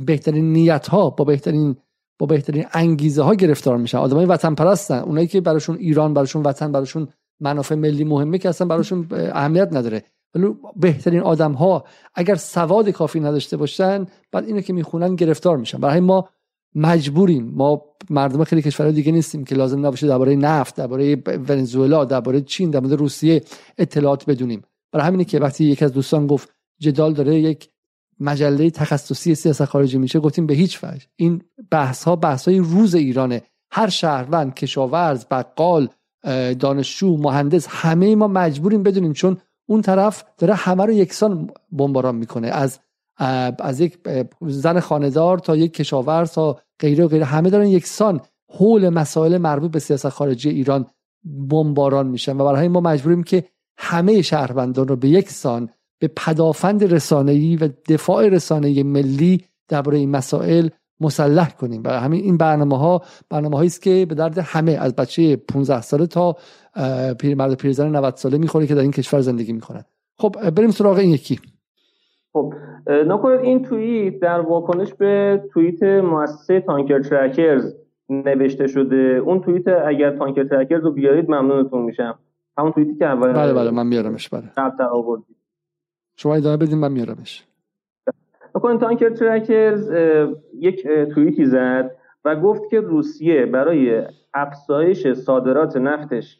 [0.00, 1.76] بهترین نیت ها با بهترین
[2.18, 3.98] با بهترین انگیزه ها گرفتار میشن.
[3.98, 7.08] آدمای وطن پرستن اونایی که براشون ایران براشون وطن براشون
[7.40, 10.04] منافع ملی مهمه که اصلا براشون اهمیت نداره.
[10.34, 15.78] ولی بهترین آدم ها اگر سواد کافی نداشته باشن بعد اینو که می‌خونن گرفتار میشن.
[15.78, 16.28] برای ما
[16.74, 17.52] مجبوریم.
[17.56, 22.70] ما مردم خیلی کشورهای دیگه نیستیم که لازم نباشه درباره نفت درباره ونزوئلا درباره چین
[22.70, 23.42] درباره روسیه
[23.78, 24.62] اطلاعات بدونیم.
[24.92, 26.48] برای همینه که وقتی یکی از دوستان گفت
[26.80, 27.68] جدال داره یک
[28.20, 31.06] مجله تخصصی سیاست خارجی میشه گفتیم به هیچ وجه.
[31.16, 33.42] این بحث ها بحث های روز ایرانه.
[33.70, 35.88] هر شهروند کشاورز بقال
[36.58, 39.36] دانشجو مهندس همه ما مجبوریم بدونیم چون
[39.68, 42.48] اون طرف داره همه رو یکسان بمباران می‌کنه.
[42.48, 42.78] از
[43.58, 43.98] از یک
[44.40, 49.70] زن خاندار تا یک کشاورز تا غیره و غیره همه دارن یکسان حول مسائل مربوط
[49.70, 50.86] به سیاست خارجی ایران
[51.50, 52.36] بمباران میشن.
[52.36, 53.44] و برای ما مجبوریم که
[53.78, 60.10] همه شهروندان رو به یک سان به پدافند رسانه‌ای و دفاع رسانه‌ای ملی درباره این
[60.10, 60.68] مسائل
[61.00, 61.82] مسلح کنیم.
[61.84, 66.06] و همین این برنامه ها برنامه است که به درد همه از بچه 15 ساله
[66.06, 66.36] تا
[67.20, 69.84] پیرمرد پیرزن 90 ساله می‌خوره که در این کشور زندگی می‌کنن.
[70.18, 71.40] خب بریم سراغ این یکی.
[72.32, 72.54] خب
[72.86, 77.74] نکنید این توییت در واکنش به توییت مؤسسه تانکر ترکرز
[78.08, 78.96] نوشته شده.
[78.96, 82.18] اون توییت اگر تانکر ترکرز رو بیارید ممنونتون میشم.
[82.58, 84.52] همون توییتی که اول بله بله من میارمش بله.
[86.16, 87.44] شما ادامه بدین من میارمش.
[88.54, 89.92] نکنید تانکر ترکرز
[90.58, 91.90] یک توییتی زد
[92.24, 94.02] و گفت که روسیه برای
[94.34, 96.38] افزایش صادرات نفتش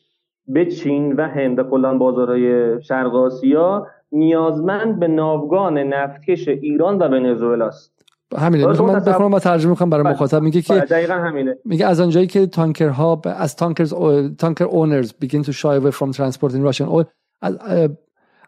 [0.48, 7.66] به چین و هند کلا بازارهای شرق آسیا نیازمند به ناوگان نفتکش ایران و ونزوئلا
[7.66, 7.94] است.
[8.38, 8.66] همینه.
[8.66, 10.12] من بخونم با ترجمه کنم برای بله.
[10.12, 10.42] مخاطب.
[10.42, 11.56] میگه که بله، دقیقا همینه.
[11.64, 13.94] میگه از آنجایی که تانکرها از تانکرز
[14.38, 17.04] تانکر اونرز begin to shy away from transporting Russian oil
[17.42, 17.58] از,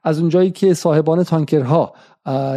[0.06, 1.94] از اونجایی که صاحبان تانکرها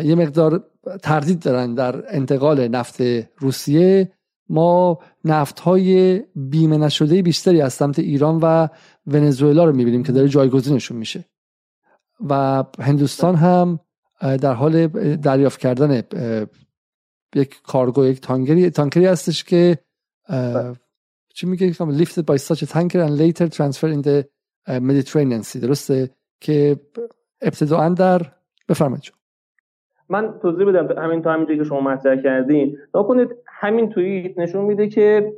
[0.04, 0.64] یه مقدار
[1.04, 3.02] تردید دارن در انتقال نفت
[3.38, 4.12] روسیه
[4.50, 8.68] ما نفت های بیمه نشده بیشتری از سمت ایران و
[9.08, 11.26] ونزوئلا رو می‌بینیم که داره جایگزینشون میشه.
[12.30, 13.80] و هندوستان هم
[14.22, 16.04] در حال دریافت کردن
[17.36, 19.78] یک کارگو یک تانکری تانکری هستش که
[21.34, 24.26] چی میگه؟ lifted by such a tanker and later transferred in the
[24.68, 26.10] Mediterranean Sea درسته؟
[26.42, 26.80] که
[27.42, 28.22] ابتداعا در
[28.70, 29.14] بفرمایید
[30.10, 32.78] من توضیح بدم همین تا همینجایی که شما مطرح کردین.
[32.94, 35.34] کنید همین توییت نشون میده که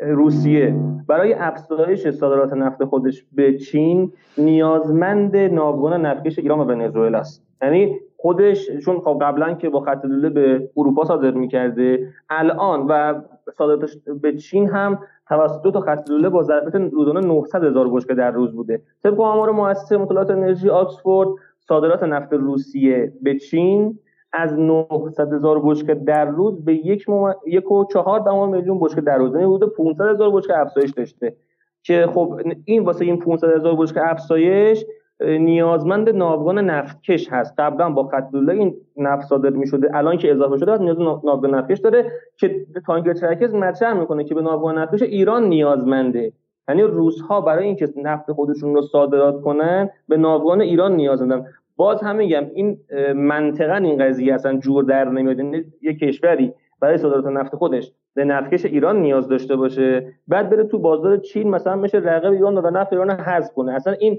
[0.00, 0.74] روسیه
[1.06, 7.42] برای افزایش صادرات نفت خودش به چین نیازمند ناوگان نفتکش ایران و ونزوئلا است.
[7.62, 13.14] یعنی خودش چون خب قبلا که با خط لوله به اروپا صادر می‌کرده الان و
[13.58, 18.14] صادراتش به چین هم توسط دو تا خط لوله با ظرفیت روزانه 900 هزار بشکه
[18.14, 18.82] در روز بوده.
[19.02, 23.98] طبق آمار مؤسسه مطالعات انرژی آکسفورد صادرات نفت روسیه به چین
[24.32, 27.34] از 900 هزار بشکه در روز به یک, مم...
[27.46, 29.34] یک و چهار میلیون بشکه در روز.
[29.34, 31.36] یعنی حدود 500 هزار بشکه افزایش داشته.
[31.82, 34.84] که خب این واسه این 500 هزار بشکه افزایش
[35.20, 37.54] نیازمند ناوگان نفتکش هست.
[37.58, 41.78] قبلا با خط این نفت صادر می شده الان که اضافه شده نیاز ناوگان نفتکش
[41.78, 46.32] داره که تانکر ترکز مطرح می‌کنه که به ناوگان نفتکش ایران نیازمنده.
[46.68, 51.44] یعنی روزها برای اینکه نفت خودشون رو صادرات کنن به ناوگان ایران نیاز دارن.
[51.76, 52.78] باز هم میگم این
[53.14, 55.38] منطقا این قضیه اصلا جور در نمیاد.
[55.38, 60.64] یعنی یه کشوری برای صادرات نفت خودش به نفتکش ایران نیاز داشته باشه بعد بره
[60.64, 63.72] تو بازار چین مثلا میشه رقیب ایران و نفت ایران حذف کنه.
[63.72, 64.18] اصلا این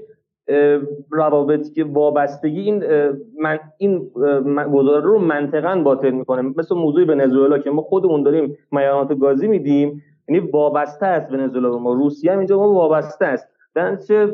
[1.11, 2.83] روابطی که وابستگی این
[3.41, 4.11] من این
[4.73, 6.53] گزاره رو منطقا باطل می‌کنه.
[6.57, 11.93] مثل موضوع ونزوئلا که ما خودمون داریم میانات گازی میدیم یعنی وابسته است ونزوئلا ما.
[11.93, 13.47] روسیه هم اینجا ما وابسته است.
[13.75, 14.33] درنچه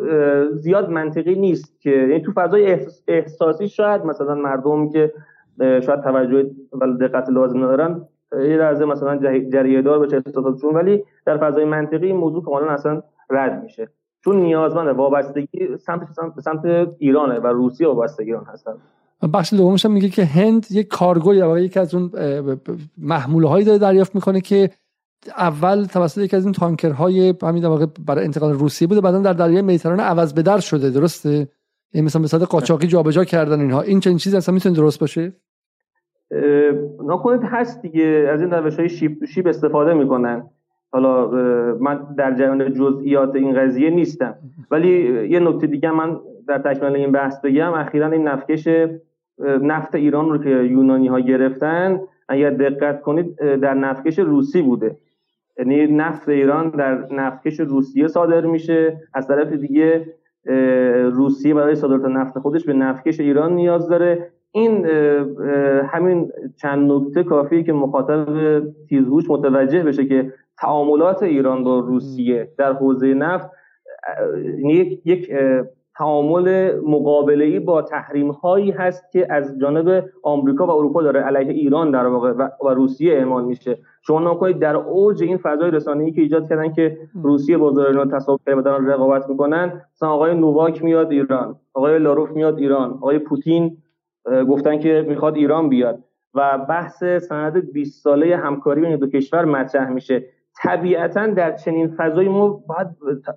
[0.53, 5.13] زیاد منطقی نیست که یعنی تو فضای احساسی شاید مثلا مردم که
[5.59, 8.01] شاید توجه و دقت لازم ندارن
[8.31, 9.17] یه لحظه مثلا
[9.51, 13.87] جریه دار بشه احساساتشون ولی در فضای منطقی این موضوع کاملا اصلا رد میشه.
[14.25, 16.65] چون نیازمند وابستگی سمت سمت, سمت
[16.97, 18.71] ایرانه و روسیه وابستگی ایران هستن.
[19.33, 22.11] بخش دومش هم میگه که هند یک کارگوی یا یکی از اون
[22.97, 24.69] محموله هایی داره دریافت می‌کنه که
[25.37, 29.33] اول توسط یکی از این تانکرهای همین در واقع برای انتقال روسیه بوده بعدا در
[29.33, 31.47] دریای مدیترانه عوض به در شده درسته؟ این
[31.93, 33.81] یعنی مثلا به صورت قاچاقی جابجا کردن اینها.
[33.81, 35.33] این چنین چیزی اصلا می‌تونه درست باشه؟
[37.03, 38.29] نکنید هست دیگه.
[38.33, 40.49] از این روش های شیپ تو شیپ استفاده می‌کنن.
[40.95, 41.27] حالا
[41.79, 44.35] من در جریان جزئیات این قضیه نیستم.
[44.71, 44.93] ولی
[45.29, 47.73] یه نکته دیگه من در تکمیل این بحث بگم.
[47.73, 48.67] اخیرا این نفکش
[49.61, 54.97] نفت ایران رو که یونانی ها گرفتن اگر دقت کنید در نفکش روسی بوده.
[55.59, 58.97] یعنی نفت ایران در نفکش روسیه صادر میشه.
[59.13, 60.13] از طرف دیگه
[61.11, 64.31] روسیه برای صادرات نفت خودش به نفکش ایران نیاز داره.
[64.55, 64.85] این
[65.85, 68.25] همین چند نکته کافیه که مخاطب
[68.89, 73.49] تیزهوش متوجه بشه که تعاملات ایران با روسیه در حوزه نفت
[74.57, 75.31] یک, یک
[75.97, 81.53] تعامل مقابله ای با تحریم هایی هست که از جانب آمریکا و اروپا داره علیه
[81.53, 83.77] ایران در واقع و, روسیه اعمال میشه.
[84.01, 88.39] شما نکنید در اوج این فضای رسانه‌ای که ایجاد کردن که روسیه بازار ایران تصاحب
[88.45, 93.77] کرده دارن رقابت می‌کنن مثلا آقای نوواک میاد ایران آقای لاروف میاد ایران آقای پوتین
[94.49, 96.03] گفتن که می‌خواد ایران بیاد.
[96.33, 100.23] و بحث سند 20 ساله همکاری بین دو کشور مطرح میشه.
[100.63, 102.87] طبیعتا در چنین فضایی ما باید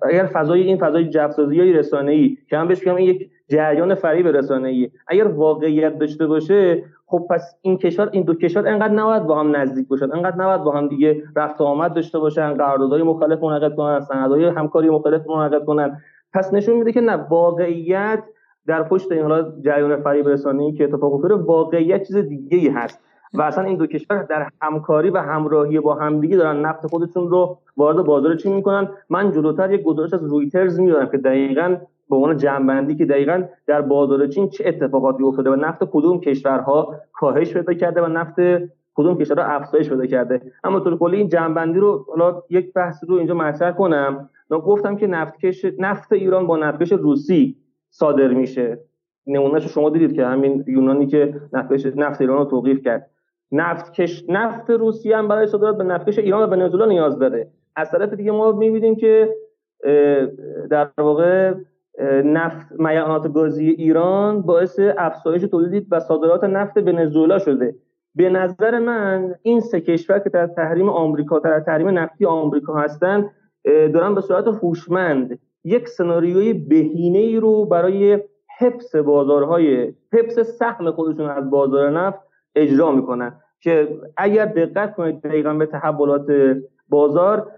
[0.01, 4.27] اگر فضای این فضای جفسازی یا رسانه ای که من بهش این یک جریان فریب
[4.27, 9.23] رسانه ای اگر واقعیت داشته باشه خب پس این کشور این دو کشور انقدر نباید
[9.23, 13.43] با هم نزدیک باشن انقدر نباید با هم دیگه رفت آمد داشته باشن قراردادهای مختلف
[13.43, 16.01] منعقد کنن سندهای همکاری مختلف منعقد کنن.
[16.33, 18.23] پس نشون میده که نه واقعیت
[18.69, 22.99] در پشت این حالا جریان فریب رسانه‌ای که اتفاق افتاده واقعیت چیز دیگه ای هست.
[23.33, 27.57] و اصلا این دو کشور در همکاری و همراهی با همدیگه دارن نفت خودشون رو
[27.77, 28.89] وارد بازار چین می‌کنن.
[29.09, 31.77] من جلوتر یک گزارش از رویترز میدارم که دقیقا
[32.09, 36.95] به عنوان جنبندی که دقیقا در بازار چین چه اتفاقاتی افتاده و نفت کدوم کشورها
[37.13, 38.35] کاهش پیدا کرده و نفت
[38.95, 40.41] کدوم کشورها افزایش پیدا کرده.
[40.63, 44.29] اما طور کلی این جنبندی رو حالا یک بحث رو اینجا مطرح کنم.
[44.49, 45.35] گفتم که نفت
[45.79, 47.55] نفت ایران با نفتکش روسی
[47.89, 48.79] صادر میشه.
[49.27, 53.09] نمونهش شما دیدید که همین یونانی که نفت نفت ایران رو توقیف کرد.
[53.51, 57.47] نفت کش نفت روسیه هم برای صادرات به نفتکش ایران و ونزوئلا نیاز داره.
[57.75, 59.35] از طرف دیگه ما می‌بینیم که
[60.69, 61.53] در واقع
[62.23, 67.75] نفت میانات گازی ایران باعث افزایش تولید و صادرات نفت ونزوئلا شده.
[68.15, 73.29] به نظر من این سه کشور که در تحریم آمریکا در تحریم نفتی آمریکا هستن
[73.65, 78.19] دارن به صورت هوشمند یک سناریوی بهینه ای رو برای
[78.59, 82.19] حفظ بازارهای حفظ سهم خودشون از بازار نفت
[82.55, 86.57] اجرا می‌کنن که اگر دقت کنید دقیقا به تحولات
[86.89, 87.51] بازار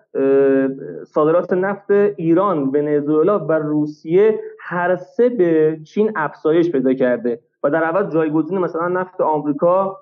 [1.05, 7.83] صادرات نفت ایران ونزوئلا و روسیه هر سه به چین افزایش پیدا کرده و در
[7.83, 9.97] عوض جایگزین مثلا نفت آمریکا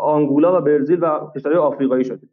[0.00, 2.26] آنگولا و برزیل و کشورهای آفریقایی شده.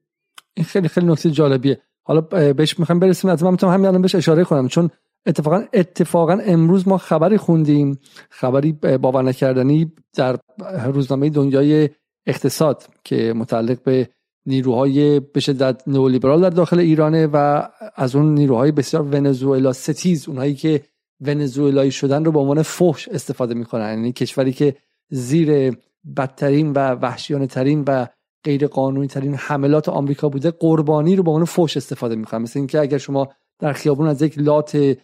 [0.53, 1.81] این خیلی خیلی نکته جالبیه.
[2.03, 2.21] حالا
[2.53, 4.67] بهش می‌خوام برسیم از من می‌تونم همین الان بهش اشاره کنم.
[4.67, 4.89] چون
[5.25, 10.37] اتفاقا اتفاقا امروز ما خبری خوندیم خبری باور نکردنی در
[10.85, 11.89] روزنامه دنیای
[12.25, 14.09] اقتصاد که متعلق به
[14.45, 20.55] نیروهای به شدت نئولیبرال در داخل ایرانه و از اون نیروهای بسیار ونزوئلا ستیز اونهایی
[20.55, 20.81] که
[21.21, 23.89] ونزوئلایی شدن رو به عنوان فحش استفاده می‌کنن.
[23.89, 24.75] یعنی کشوری که
[25.09, 25.77] زیر
[26.17, 28.07] بدترین و وحشیانه ترین و
[28.43, 32.41] غیر قانونی ترین حملات آمریکا بوده قربانی رو به عنوان فحش استفاده می‌کنن.
[32.41, 33.29] مثل اینکه اگر شما
[33.59, 34.97] در خیابون از یک لات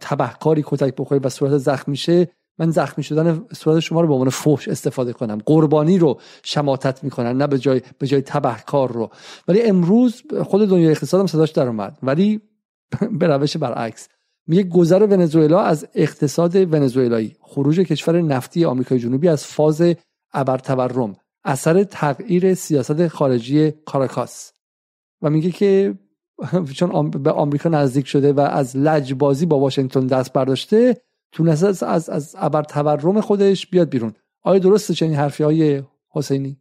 [0.00, 4.28] تبهکاری کتک بخورید و صورت زخم میشه من زخمی شدن صورت شما رو به عنوان
[4.28, 5.38] فحش استفاده کنم.
[5.46, 9.10] قربانی رو شماتت می‌کنن نه به جای به جای تبهکار رو.
[9.48, 11.98] ولی امروز خود دنیای اقتصاد هم صداش در اومد.
[12.02, 12.40] ولی
[13.18, 14.08] به روش برعکس.
[14.46, 17.36] میگه گذر ونزوئلا از اقتصاد ونزوئلایی.
[17.40, 19.82] خروج کشور نفتی آمریکای جنوبی از فاز
[20.34, 24.52] ابر تورم اثر تغییر سیاست خارجی کاراکاس
[25.22, 25.94] و میگه که
[26.78, 30.96] چون به آمریکا نزدیک شده و از لجبازی با واشنگتن دست برداشته
[31.32, 34.12] تونسته از از از ابر تورم خودش بیاد بیرون.
[34.42, 35.82] آیا درسته چنین حرفی های
[36.14, 36.56] حسینی؟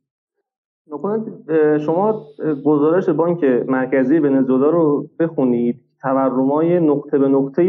[1.86, 2.26] شما
[2.66, 5.82] گزارش بانک مرکزی ونزوئلا رو بخونید.
[6.02, 7.64] تورمای نقطه به نقطه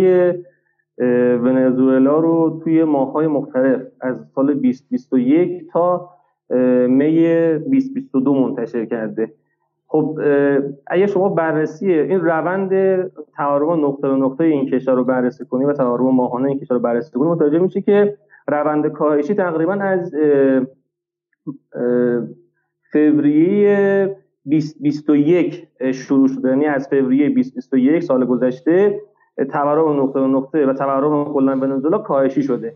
[1.43, 6.16] ونزوئلا رو توی ماههای مختلف از سال 2021 تا
[6.89, 7.13] می
[7.59, 9.33] 2022 منتشر کرده.
[9.87, 10.21] خب
[10.87, 12.71] اگه شما بررسی این روند
[13.37, 16.83] تورم نقطه به نقطه این کشور رو بررسی کنی و تورم ماهانه این کشور رو
[16.83, 18.17] بررسی کنی متوجه میشه که
[18.49, 20.15] روند کاهشی تقریبا از
[22.93, 24.17] فوریه
[24.51, 26.49] 2021 شروع شده.
[26.49, 29.01] یعنی از فوریه 2021 سال گذشته
[29.53, 32.75] تورم نقطه به نقطه و تورم کلا ونزوئلا کاهشی شده.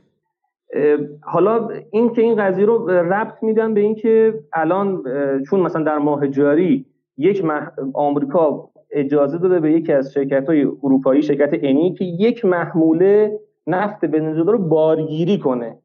[1.23, 5.03] حالا این که این قضیه رو ربط میدن به اینکه الان
[5.51, 6.87] چون مثلا در ماه جاری
[7.19, 7.69] یک مح...
[7.95, 14.05] آمریکا اجازه داده به یکی از شرکت های اروپایی شرکت انی که یک محموله نفت
[14.05, 15.79] ونزوئلا رو بارگیری کنه.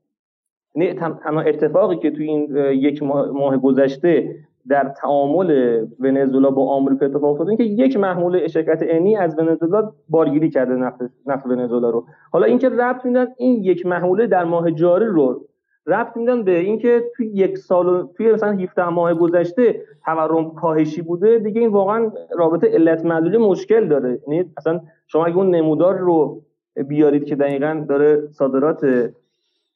[0.76, 4.36] یعنی تنها اتفاقی که توی این یک ماه گذشته
[4.70, 7.48] در تعامل ونزوئلا با آمریکا اتفاق افتاد.
[7.48, 12.06] اینکه یک محموله شرکت انی از ونزوئلا بارگیری کرده نفت نفت ونزوئلا رو.
[12.32, 15.46] حالا اینکه ربط میدن این یک محموله در ماه جاری رو
[15.88, 21.40] ربط میدن به اینکه توی یک سال توی مثلا 17 ماه گذشته تورم کاهشی بوده.
[21.40, 24.20] دیگه این واقعا رابطه علت معلولی مشکل داره.
[24.28, 26.42] یعنی اصلا شما اگه اون نمودار رو
[26.88, 28.84] بیارید که دقیقا داره صادرات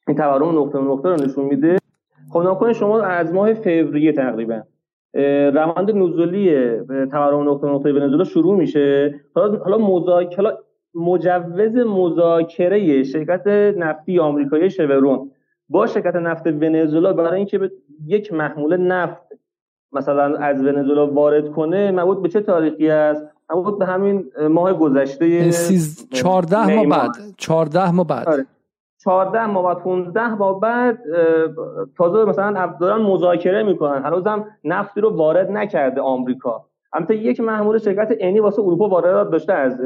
[0.08, 1.76] این تورم نقطه نقطه رو نشون میده
[2.32, 4.62] خب شما از ماه فوریه تقریبا
[5.54, 6.76] روند نزولی
[7.10, 9.14] تورم نقطه نقطه ونزوئلا شروع میشه.
[9.34, 10.58] حالا حالا مذاکره
[10.94, 13.46] مجوز مذاکره شرکت
[13.76, 15.30] نفتی آمریکایی شورون
[15.68, 17.70] با شرکت نفت ونزوئلا برای اینکه
[18.06, 19.22] یک محموله نفت
[19.92, 25.50] مثلا از ونزوئلا وارد کنه مربوط به چه تاریخی است؟ مربوط به همین ماه گذشته
[26.10, 27.10] 14 ماه بعد.
[27.36, 28.28] 14 ماه بعد.
[28.28, 28.46] آره.
[29.04, 30.98] 14 ماه بعد 15 ماه بعد
[31.96, 34.02] تازه مثلا دارن مذاکره می‌کنن.
[34.02, 36.64] هنوزم نفتی رو وارد نکرده آمریکا.
[36.92, 39.80] البته یک محمول شرکت انی واسه اروپا واردات داشته از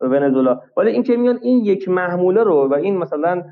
[0.00, 0.60] ونزوئلا.
[0.76, 3.42] ولی این که میان این یک محموله رو و این مثلا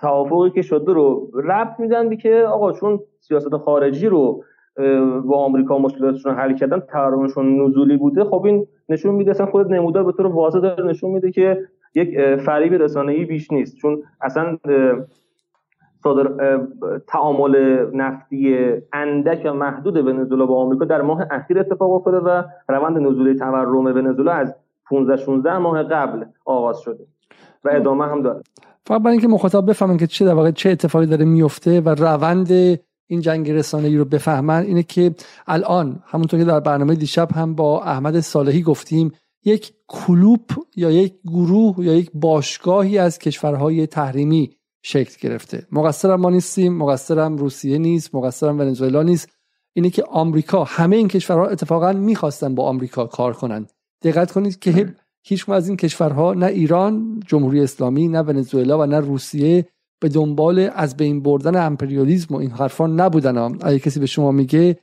[0.00, 4.44] توافقی که شده رو ربط میدن به که آقا چون سیاست خارجی رو
[5.24, 10.04] با آمریکا مشکلاتشون حل کردن تورمشون نزولی بوده خب این نشون میده اصلا خود نمودار
[10.04, 13.76] به طور واضح داره نشون میده که یک فریب رسانه‌ای بیش نیست.
[13.76, 14.58] چون اصلا
[16.02, 16.60] صادر
[17.08, 22.98] تعامل نفتی اندک و محدود ونزوئلا با آمریکا در ماه اخیر اتفاق افتاده و روند
[22.98, 24.54] نزول تورم ونزوئلا از
[24.90, 27.06] 15 16 ماه قبل آغاز شده
[27.64, 28.42] و ادامه هم داره
[28.86, 32.50] فقط برای اینکه مخاطب بفهمن که چه در واقع چه اتفاقی داره میفته و روند
[33.06, 35.14] این جنگ رسانه‌ای رو بفهمن اینه که
[35.46, 39.12] الان همونطور که در برنامه دیشب هم با احمد صالحی گفتیم
[39.44, 45.66] یک کلوپ یا یک گروه یا یک باشگاهی از کشورهای تحریمی شکل گرفته.
[45.72, 49.28] مقصرم ما نیستیم مقصرم روسیه نیست مقصرم ونزوئلا نیست.
[49.72, 53.66] اینه که آمریکا همه این کشورها اتفاقا می‌خواستن با آمریکا کار کنن.
[54.02, 59.00] دقت کنید که هیچ از این کشورها نه ایران جمهوری اسلامی نه ونزوئلا و نه
[59.00, 59.66] روسیه
[60.00, 63.38] به دنبال از بین بردن امپریالیسم و این حرفا نبودن.
[63.38, 64.78] اگه کسی به شما میگه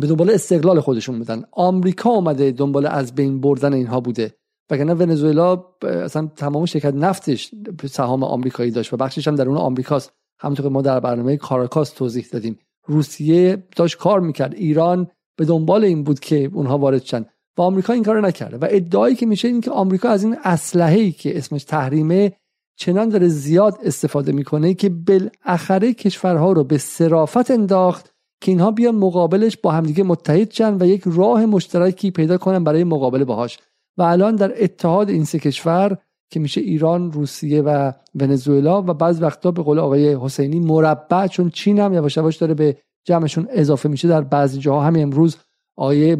[0.00, 1.44] به دنبال استقلال خودشون بودن.
[1.52, 4.34] آمریکا اومده دنبال از بین بردن اینها بوده.
[4.70, 7.50] وگرنه ونزوئلا اصلا تمام شرکت نفتش
[7.90, 10.12] سهام آمریکایی داشت و بخشش هم در اون آمریکاست.
[10.38, 12.58] همونطور که ما در برنامه کاراکاس توضیح دادیم.
[12.86, 14.54] روسیه داشت کار می‌کرد.
[14.54, 17.26] ایران به دنبال این بود که اونها وارد شن.
[17.58, 18.56] و آمریکا این کارو نکرده.
[18.56, 22.32] و ادعایی که میشه این که آمریکا از این اسلحه‌ای که اسمش تحریمه
[22.76, 28.94] چنان داره زیاد استفاده می‌کنه که بالاخره کشورها رو به صرافت انداخت که اینها بیان
[28.94, 33.58] مقابلش با همدیگه متحد شن و یک راه مشترکی پیدا کنن برای مقابله باهاش.
[33.98, 35.98] و الان در اتحاد این سه کشور
[36.30, 41.50] که میشه ایران، روسیه و ونزوئلا و بعض وقتا به قول آقای حسینی مربع چون
[41.50, 44.82] چین هم یواش یواش داره به جمعشون اضافه میشه در بعضی جاها.
[44.82, 45.36] همین امروز
[45.76, 46.14] آقای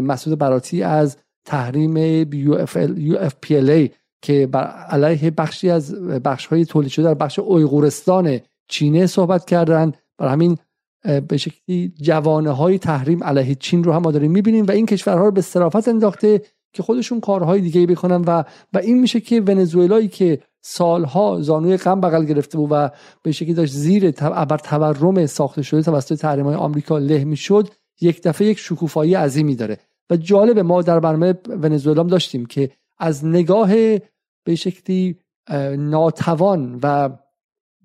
[0.00, 3.90] مسعود براتی از تحریم UFPLA
[4.22, 9.92] که بر علیه بخشی از بخش های تولید شده در بخش اویغورستان چینه صحبت کردن.
[10.18, 10.58] بر همین
[11.28, 15.24] به شکلی جوانه های تحریم علیه چین رو هم ما داریم می‌بینیم و این کشورها
[15.24, 16.42] رو به صرافت انداخته
[16.72, 22.00] که خودشون کارهای دیگه بکنن و و این میشه که ونزوئلایی که سالها زانوی غم
[22.00, 22.90] بغل گرفته بود و
[23.22, 27.68] به شکلی داشت زیر ابر تورم ساخته شده توسط تحریم های آمریکا له می‌شد
[28.00, 29.78] یک دفعه یک شکوفایی عظیمی داره.
[30.10, 33.68] و جالب ما در برنامه ونزوئلا داشتیم که از نگاه
[34.44, 35.16] به شکلی
[35.76, 37.10] ناتوان و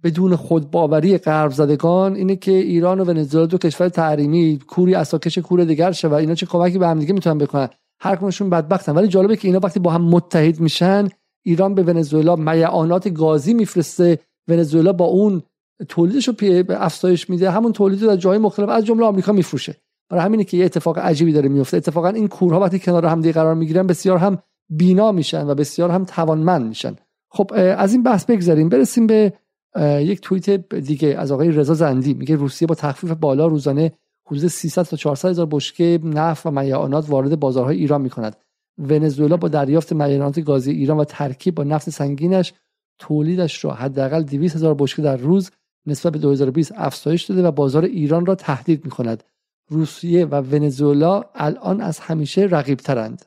[0.05, 5.63] بدون خودباوری غرب زدگان اینه که ایران و ونزوئلا دو کشور تحریمی کوری اساکش کور
[5.63, 8.95] دیگر شه و اینا چه کمکی به هم دیگه می‌تونن بکنن؟ هر کنشون بدبختن.
[8.95, 11.07] ولی جالبه که اینا وقتی با هم متحد میشن
[11.45, 14.19] ایران به ونزوئلا میعانات گازی میفرسته.
[14.47, 15.43] ونزوئلا با اون
[15.89, 16.33] تولیدش رو
[16.69, 17.51] افزایش میده.
[17.51, 19.75] همون تولید رو در جای مختلف از جمله آمریکا میفروشه.
[20.09, 21.77] برای همینه که یه اتفاق عجیبی داره میفته.
[21.77, 24.37] اتفاقا این کورها وقتی کنار هم قرار می‌گیرن بسیار هم
[24.69, 26.95] بینا میشن و بسیار هم توانمند میشن.
[27.31, 29.33] خب از این بحث بگذاریم برسیم به
[29.81, 32.13] یک توییت دیگه از آقای رضا زندی.
[32.13, 33.91] میگه روسیه با تخفیف بالا روزانه
[34.27, 38.35] حدود 300 تا 400 هزار بشکه نفت و میعانات وارد بازارهای ایران می‌کند.
[38.77, 42.53] ونزوئلا با دریافت میعانات گازی ایران و ترکیب با نفت سنگینش
[42.99, 45.51] تولیدش را حداقل 200 هزار بشکه در روز
[45.85, 49.23] نسبت به 2020 افزایش داده و بازار ایران را تهدید می‌کند.
[49.69, 53.25] روسیه و ونزوئلا الان از همیشه رقیب ترند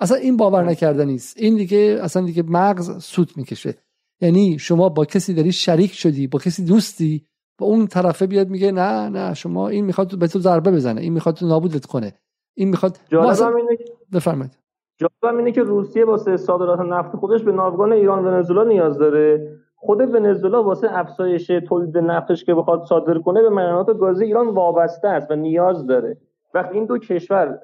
[0.00, 1.36] اصلا این باور نکردنی است.
[1.36, 3.74] این دیگه اصلا دیگه مغز سوت می‌کشه.
[4.20, 7.26] یعنی شما با کسی داری شریک شدی با کسی دوستی
[7.60, 11.12] و اون طرفه بیاد میگه نه نه شما این می‌خواد به تو ضربه بزنه این
[11.12, 12.12] می‌خواد تو نابودت کنه
[12.54, 13.78] این می‌خواد جالبم اینه
[14.14, 14.58] بفرمایید.
[14.98, 19.56] جالبم اینه که روسیه واسه صادرات نفت خودش به ناوگان ایران ونزوئلا نیاز داره.
[19.76, 25.08] خود ونزوئلا واسه افزایش تولید نفتش که بخواد صادر کنه به منابع گازی ایران وابسته
[25.08, 26.16] است و نیاز داره.
[26.54, 27.58] وقتی این دو کشور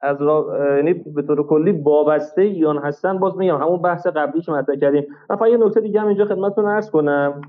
[0.00, 0.46] از را...
[0.76, 3.18] یعنی به طور کلی وابسته ایران هستن.
[3.18, 5.06] باز میگم همون بحث قبلی که مطرح کردیم.
[5.40, 7.40] من یه نکته دیگه هم اینجا خدمتتون عرض کنم.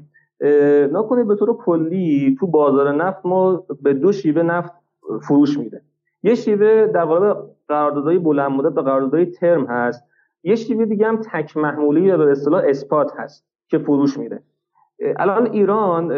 [0.91, 4.71] نکنید به طور کلی تو بازار نفت ما به دو شیوه نفت
[5.21, 5.81] فروش میده.
[6.23, 7.33] یه شیوه در واقع
[7.67, 10.03] قراردادهای بلند مدت و قراردادهای ترم هست.
[10.43, 14.41] یه شیوه دیگه هم تک محمولی یا به اصطلاح اسپات هست که فروش میره
[15.17, 16.11] الان ایران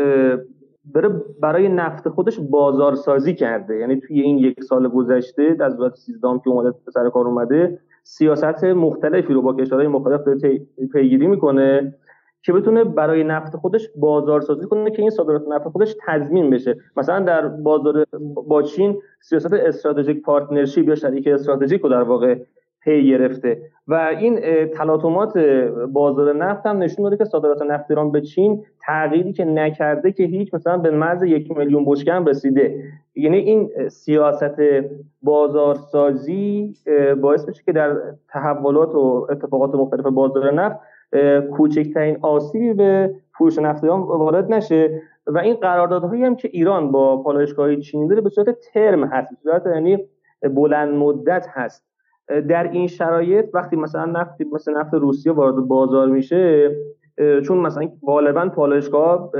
[1.41, 3.77] برای نفت خودش بازارسازی کرده.
[3.77, 8.63] یعنی توی این یک سال گذشته از وقت 13 که اومده سر کار اومده سیاست
[8.63, 10.21] مختلفی رو با کشورهای مختلف
[10.93, 11.95] پیگیری می‌کنه
[12.43, 16.77] که بتونه برای نفت خودش بازارسازی کنه که این صادرات نفت خودش تضمین بشه.
[16.97, 18.05] مثلا در بازار
[18.47, 22.35] با چین سیاست strategic partnership یا شریک استراتژیک رو در واقع
[22.83, 23.61] پی گرفته.
[23.87, 25.37] و این تلاطمات
[25.93, 30.23] بازار نفت هم نشون داده که صادرات نفت ایران به چین تغییری که نکرده که
[30.23, 32.83] هیچ مثلا به مرز یک میلیون بشکه هم رسیده.
[33.15, 34.61] یعنی این سیاست
[35.21, 36.73] بازارسازی
[37.21, 37.97] باعث میشه که در
[38.29, 40.79] تحولات و اتفاقات مختلف بازار نفت
[41.51, 45.01] کوچکترین آسیبی به فروش نفت ایران وارد نشه.
[45.27, 49.37] و این قراردادهایی هم که ایران با پالایشگاه چینی داره به صورت ترم هست به
[49.43, 49.97] صورت یعنی
[50.55, 51.90] بلند مدت هست.
[52.49, 56.75] در این شرایط وقتی مثلا نفت مثل نفت روسیه وارد بازار میشه
[57.43, 59.31] چون مثلا غالبا پالایشگاه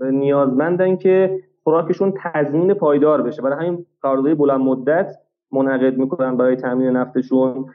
[0.00, 3.42] نیازمندن که خوراکشون تضمین پایدار بشه.
[3.42, 5.16] برای همین قراردادهای بلند مدت
[5.52, 7.66] منعقد می‌کنن برای تامین نفتشون.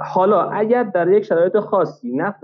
[0.00, 2.40] حالا اگر در یک شرایط خاصی نفت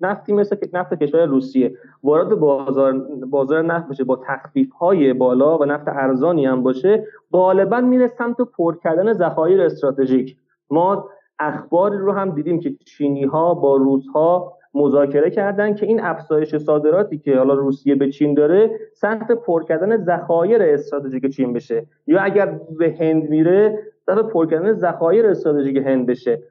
[0.00, 2.92] نفتی مثل نفت کشور روسیه وارد بازار
[3.30, 8.36] بازار نفت بشه با تخفیف های بالا و نفت ارزانی هم باشه غالبا میره سمت
[8.40, 10.36] پر کردن ذخایر استراتژیک.
[10.70, 11.08] ما
[11.38, 16.56] اخباری رو هم دیدیم که چینی ها با روس ها مذاکره کردن که این افزایش
[16.56, 21.86] صادراتی که حالا روسیه به چین داره سمت پر کردن ذخایر استراتژیک چین بشه.
[22.06, 26.42] یا اگر به هند میره سمت پر کردن ذخایر استراتژیک هند بشه.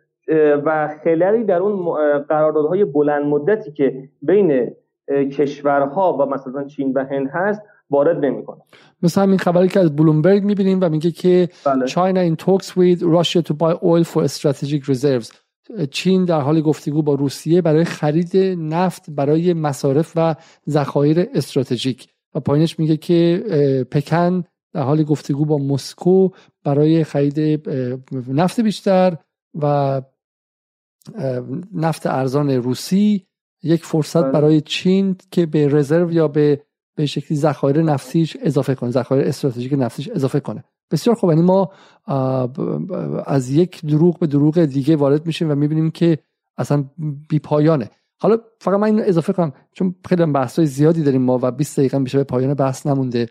[0.65, 4.71] و خللی در اون قراردادهای بلند مدتی که بین
[5.09, 8.61] کشورها و مثلا چین و هند هست وارد نمی‌کنه
[9.01, 11.85] مثل همین خبری که از بلومبرگ می‌بینیم و میگه که بله.
[11.85, 15.31] China in talks with Russia to buy oil for strategic reserves
[15.91, 20.35] چین در حال گفتگو با روسیه برای خرید نفت برای مصارف و
[20.69, 23.43] ذخایر استراتژیک و پایینش میگه که
[23.91, 26.29] پکن در حال گفتگو با مسکو
[26.63, 27.39] برای خرید
[28.27, 29.17] نفت بیشتر
[29.55, 30.01] و
[31.73, 33.25] نفت ارزان روسی
[33.63, 34.31] یک فرصت بله.
[34.31, 36.61] برای چین که به رزرو یا به
[36.97, 40.63] به شکلی ذخایر نفتیش اضافه کنه ذخایر استراتژیک نفتیش اضافه کنه.
[40.91, 41.29] بسیار خوب.
[41.29, 41.71] یعنی ما
[43.25, 46.17] از یک دروغ به دروغ دیگه وارد میشیم و می‌بینیم که
[46.57, 46.85] اصلا
[47.29, 47.89] بی پایانه.
[48.19, 51.97] حالا فقط من اینو اضافه کنم چون خیلی بحث زیادی داریم ما و 20 دقیقه
[51.97, 53.29] میشه به پایان بحث نمونده.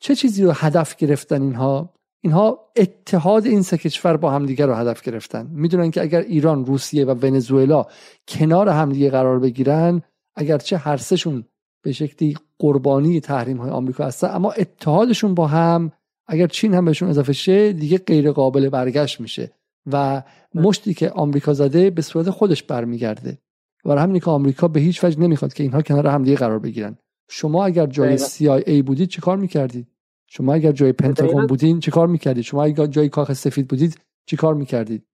[0.00, 5.02] چه چیزی رو هدف گرفتن اینها؟ اینها اتحاد این سه کشور با همدیگه رو هدف
[5.02, 5.46] گرفتن.
[5.50, 7.84] می‌دونن که اگر ایران روسیه و ونزوئلا
[8.28, 10.02] کنار همدیگه قرار بگیرن
[10.36, 11.44] اگرچه هر سهشون
[11.86, 15.92] به شکلی قربانی تحریم های آمریکا هستن اما اتحادشون با هم
[16.26, 19.52] اگر چین هم بهشون اضافه شه دیگه غیر قابل برگشت میشه
[19.92, 20.22] و
[20.54, 23.38] مشتی که آمریکا زده به صورت خودش برمیگرده.
[23.84, 26.98] و همینی که آمریکا به هیچ وجه نمی‌خواد که اینها کنار هم دیگه قرار بگیرن.
[27.28, 29.86] شما اگر جای CIA بودید چه کار می‌کردید؟
[30.26, 34.36] شما اگر جای پنتاگون بودین چه کار می‌کردید؟ شما اگر جای کاخ سفید بودید چه
[34.36, 35.06] کار می‌کردید؟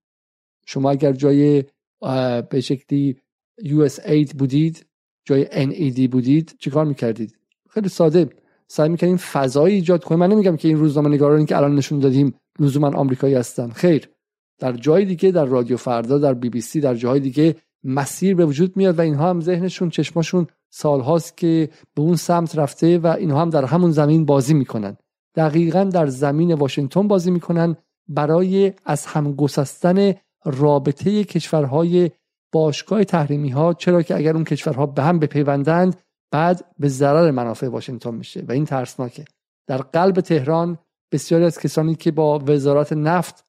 [0.67, 1.65] شما اگر جای
[2.51, 3.17] به شکلی
[3.61, 4.87] USAID بودید
[5.25, 7.37] جای NAD بودید چیکار می‌کردید؟
[7.71, 8.31] خیلی ساده.
[8.69, 10.19] سعی می‌کنیم فضایی ایجاد کنیم.
[10.19, 13.71] من نمیگم که این روزنامه نگارانی که الان نشون دادیم لزوما آمریکایی هستن.
[13.71, 14.09] خیر.
[14.59, 18.47] در جای دیگه در رادیو فردا در بی بی سی در جاهای دیگه مسیر به
[18.47, 23.43] وجود میاد و اینها هم ذهنشون چشماشون سالهاست که به اون سمت رفته و اینها
[23.43, 24.97] هم در همون زمین بازی می‌کنن.
[25.35, 27.77] دقیقا در زمین واشنگتن بازی می‌کنن
[28.09, 30.15] برای از هم گسستن
[30.45, 32.11] رابطه کشورهای
[32.53, 36.01] باشگاه تحریمی ها چرا که اگر اون کشورها به هم بپیوندند
[36.31, 38.45] بعد به ضرر منافع واشنگتن میشه.
[38.49, 39.25] و این ترسناکه.
[39.67, 40.79] در قلب تهران
[41.13, 43.45] بسیاری از کسانی که با وزارت نفت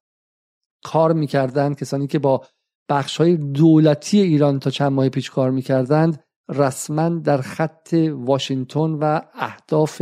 [0.83, 2.45] کار می‌کردند کسانی که با
[2.89, 9.21] بخش های دولتی ایران تا چند ماه پیش کار می‌کردند رسما در خط واشنگتن و
[9.33, 10.01] اهداف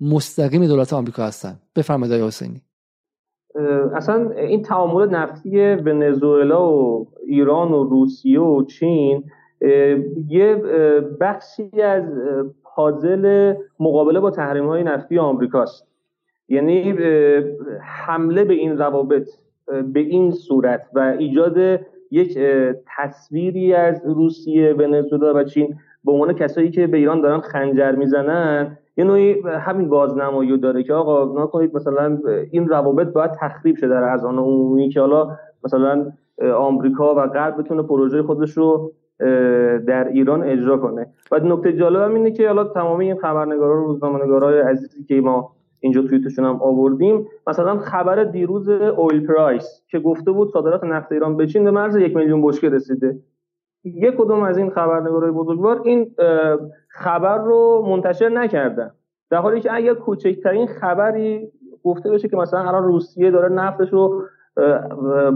[0.00, 1.62] مستقیم دولت آمریکا هستند.
[1.76, 2.62] بفرمایید آقای حسینی.
[3.94, 9.24] اصلا این تعامل نفتی ونزوئلا و ایران و روسیه و چین
[10.28, 10.62] یه
[11.20, 12.04] بخشی از
[12.62, 15.86] پازل مقابله با تحریم های نفتی آمریکاست.
[16.48, 16.94] یعنی
[17.80, 19.28] حمله به این روابط
[19.92, 21.80] به این صورت و ایجاد
[22.10, 22.38] یک
[22.96, 25.74] تصویری از روسیه ونزوئلا و چین
[26.04, 30.94] به عنوان کسایی که به ایران دارن خنجر می‌زنن یه نوعی همین بازنمایی داره که
[30.94, 32.18] آقا نکنید مثلا
[32.50, 36.12] این روابط باید تخریب شه در از آن عمومی که حالا مثلا
[36.56, 38.92] آمریکا و غرب بتونه پروژه خودش رو
[39.86, 41.06] در ایران اجرا کنه.
[41.32, 45.52] و نکته جالب هم اینه که حالا تمام این خبرنگارا و روزنامه‌نگارای عزیزی که ما
[45.80, 51.36] اینجا توییتشون هم آوردیم مثلا خبر دیروز اویل پرایس که گفته بود صادرات نفت ایران
[51.36, 53.18] به چین به مرز یک میلیون بشکه رسیده.
[53.84, 56.10] یک کدوم از این خبرنگارای بزرگوار این
[56.88, 58.90] خبر رو منتشر نکردن.
[59.30, 61.48] در حالی که اگر کوچکترین خبری
[61.84, 64.22] گفته بشه که مثلا الان روسیه داره نفتش رو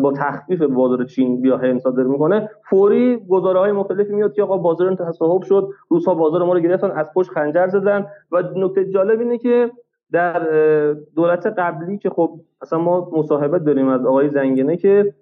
[0.03, 4.57] با تخفیف بازار چین بیا هند صادر می‌کنه فوری گزاره های مختلفی میاد که آقا
[4.57, 8.07] بازار تصاحب شد روس ها بازار ما رو گرفتن از پشت خنجر زدن.
[8.33, 9.71] و نکته جالب اینه که
[10.13, 10.41] در
[11.17, 15.15] دولت قبلی که خب اصلا ما مصاحبت داریم از آقای زنگنه که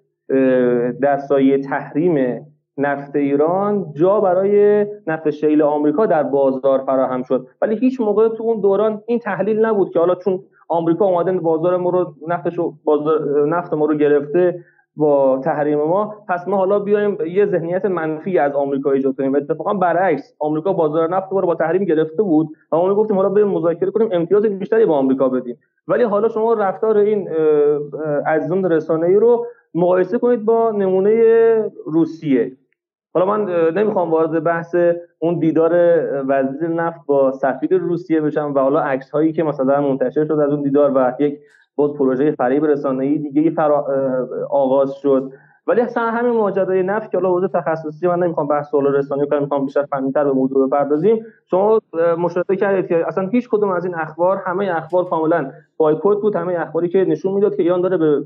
[1.01, 2.45] در سایه تحریم
[2.77, 7.47] نفت ایران جا برای نفت شیل آمریکا در بازار فراهم شد.
[7.61, 11.77] ولی هیچ موقع تو اون دوران این تحلیل نبود که حالا چون آمریکا اومده بازار
[11.77, 14.59] ما رو نفتش بازار نفت ما رو گرفته
[14.97, 19.35] با تحریم ما پس ما حالا بیایم یه ذهنیت منفی از آمریکا ایجاد کنیم.
[19.35, 23.47] اتفاقا برعکس آمریکا بازار نفت رو با تحریم گرفته بود و ما گفتیم حالا بریم
[23.47, 25.57] مذاکره کنیم امتیاز بیشتری با آمریکا بدیم.
[25.87, 27.29] ولی حالا شما رفتار این
[28.25, 29.45] عزیزان رسانه‌ای رو
[29.75, 32.51] مقایسه کنید با نمونه روسیه.
[33.15, 34.75] حالا من نمی‌خوام وارد بحث
[35.19, 35.71] اون دیدار
[36.27, 40.51] وزیر نفت با سفیر روسیه بشم و حالا عکس هایی که مثلا منتشر شد از
[40.51, 41.39] اون دیدار و یک
[41.75, 43.85] باز پروژه فریب رسانه‌ای دیگه فرا...
[44.49, 45.31] آغاز شد.
[45.67, 49.41] ولی اصلا همین ماجرای نفت که حالا حوزه تخصصی من نمی‌خوام بحث سوال رسانه‌ای کنم
[49.41, 51.25] می‌خوام بیشتر فنی‌تر به موضوع بپردازیم.
[51.49, 51.81] شما
[52.17, 56.59] مشاهده کردید که اصلا هیچ کدوم از این اخبار همه اخبار کاملا بایکوت بود همه
[56.59, 58.23] اخباری که نشون می‌داد که ایران داره به,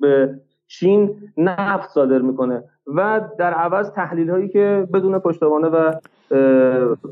[0.00, 0.34] به
[0.78, 5.92] چین نفت صادر می‌کنه و در عوض تحلیل هایی که بدون پشتوانه و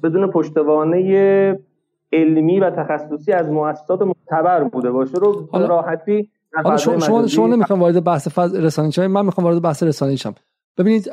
[0.03, 1.59] بدون پشتوانه
[2.13, 6.31] علمی و تخصصی از مؤسسات معتبر بوده باشه رو راحتی
[6.65, 10.35] حالا شما شما, شما نمی‌خوام وارد بحث رسانه‌ای شم من می‌خوام وارد بحث رسانه‌ای شم.
[10.79, 11.11] ببینید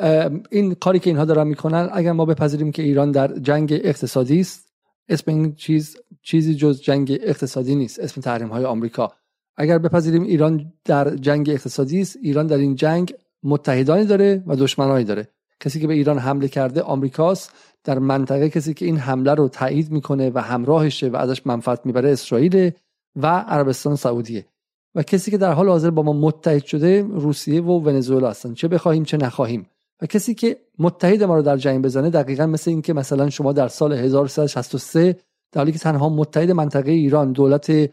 [0.52, 4.74] این کاری که اینها دارن می‌کنن اگر ما بپذیریم که ایران در جنگ اقتصادی است
[5.10, 9.12] اسم این چیز چیزی جز جنگ اقتصادی نیست اسم تحریم های آمریکا.
[9.58, 15.04] اگر بپذیریم ایران در جنگ اقتصادی است ایران در این جنگ متحدانی داره و دشمنانی
[15.04, 15.28] داره.
[15.60, 17.54] کسی که به ایران حمله کرده آمریکاست.
[17.84, 22.12] در منطقه کسی که این حمله رو تایید می‌کنه و همراهشه و ازش منفعت می‌بره
[22.12, 22.72] اسرائیل
[23.16, 24.46] و عربستان سعودیه.
[24.96, 28.54] و کسی که در حال حاضر با ما متحد شده روسیه و ونزوئلا هستن.
[28.54, 29.66] چه بخواهیم چه نخواهیم.
[30.02, 33.68] و کسی که متحد ما رو در جنگ بزنه دقیقا مثل اینکه مثلا شما در
[33.68, 35.14] سال 1363
[35.52, 37.92] در حالی که تنها متحد منطقه ایران دولت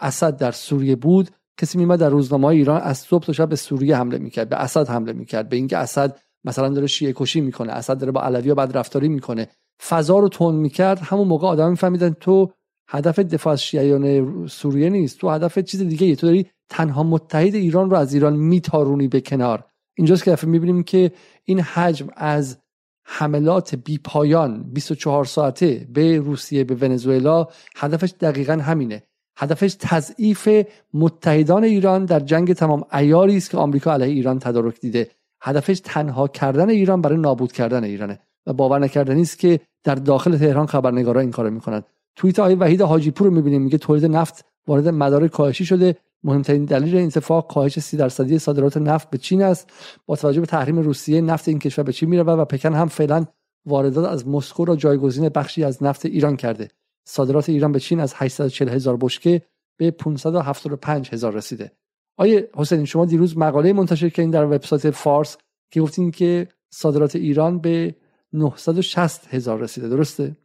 [0.00, 1.30] اسد در سوریه بود.
[1.60, 4.88] کسی میمد در روزنامه ایران از صبح تا شب به سوریه حمله می‌کرد به اسد
[4.88, 5.48] حمله می‌کرد.
[5.48, 9.48] به اینکه اسد مثلا داره شیعه کشی می‌کنه اسد داره با علوی بد رفتاری می‌کنه
[9.88, 10.98] فضا رو تون می‌کرد.
[10.98, 12.50] همون موقع آدم میفهمیدن تو
[12.88, 15.18] هدف دفاع از شیعیان سوریه نیست.
[15.18, 19.20] تو هدف چیز دیگه ای تو داری تنها متحد ایران رو از ایران میتارونی به
[19.20, 19.64] کنار.
[19.96, 21.12] اینجاست که دفعه می‌بینیم که
[21.44, 22.58] این حجم از
[23.04, 27.46] حملات بی پایان 24 ساعته به روسیه به ونزوئلا
[27.76, 29.02] هدفش دقیقا همینه.
[29.40, 30.48] هدفش تضعیف
[30.94, 35.10] متحدان ایران در جنگ تمام ایاری است که آمریکا علیه ایران تدارک دیده.
[35.40, 40.36] هدفش تنها کردن ایران برای نابود کردن ایرانه و باور نکردنی است که در داخل
[40.36, 41.82] تهران خبرنگارا این کارو می‌کنن.
[42.16, 45.96] توییت آقای وحید حاجی پور رو می‌بینیم میگه تولید نفت وارد مدار کاهشی شده.
[46.24, 49.70] مهمترین دلیل این اتفاق کاهش 30 درصدی صادرات نفت به چین است.
[50.06, 53.26] با توجه به تحریم روسیه نفت این کشور به چین میره و پکن هم فعلا
[53.66, 56.68] واردات از مسکو را جایگزین بخشی از نفت ایران کرده.
[57.08, 59.42] صادرات ایران به چین از 840 هزار بشکه
[59.78, 61.72] به 575 هزار رسیده.
[62.16, 65.38] آیه حسین شما دیروز مقاله منتشر کردین در وبسایت فارس
[65.70, 67.94] که گفتین که صادرات ایران به
[68.32, 69.88] 960 هزار رسیده.
[69.88, 70.36] درسته؟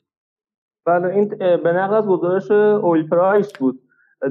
[0.86, 3.82] بله این به نقل از گزارش اویل پرایس بود.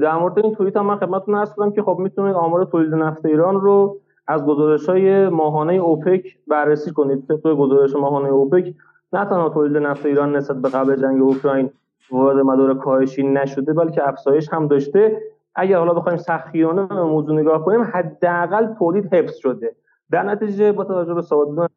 [0.01, 3.61] در مورد این توییت هم من خدمتتون عرض که خب می‌تونید آمار تولید نفت ایران
[3.61, 7.27] رو از گزارش های ماهانه اوپک بررسی کنید.
[7.27, 8.73] تو گزارش ماهانه اوپک
[9.13, 11.69] نه تنها تولید نفت ایران نسبت به قبل جنگ اوکراین
[12.11, 15.21] وارد مدار کاهشی نشده بلکه افزایش هم داشته.
[15.55, 19.75] اگر حالا بخوایم سخیانه به موضوع نگاه کنیم حداقل تولید حفظ شده.
[20.11, 21.71] در نتیجه با توجه به صادرات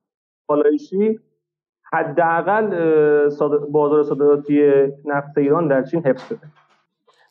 [0.47, 1.21] بالایشی
[1.93, 2.67] حداقل
[3.71, 4.71] بازار صادراتی
[5.05, 6.41] نفت ایران در چین حفظ شده.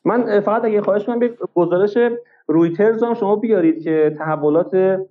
[0.05, 1.97] من فقط اگه خواهش کنم یک گزارش
[2.47, 5.01] رویترز هم شما بیارید که تحولات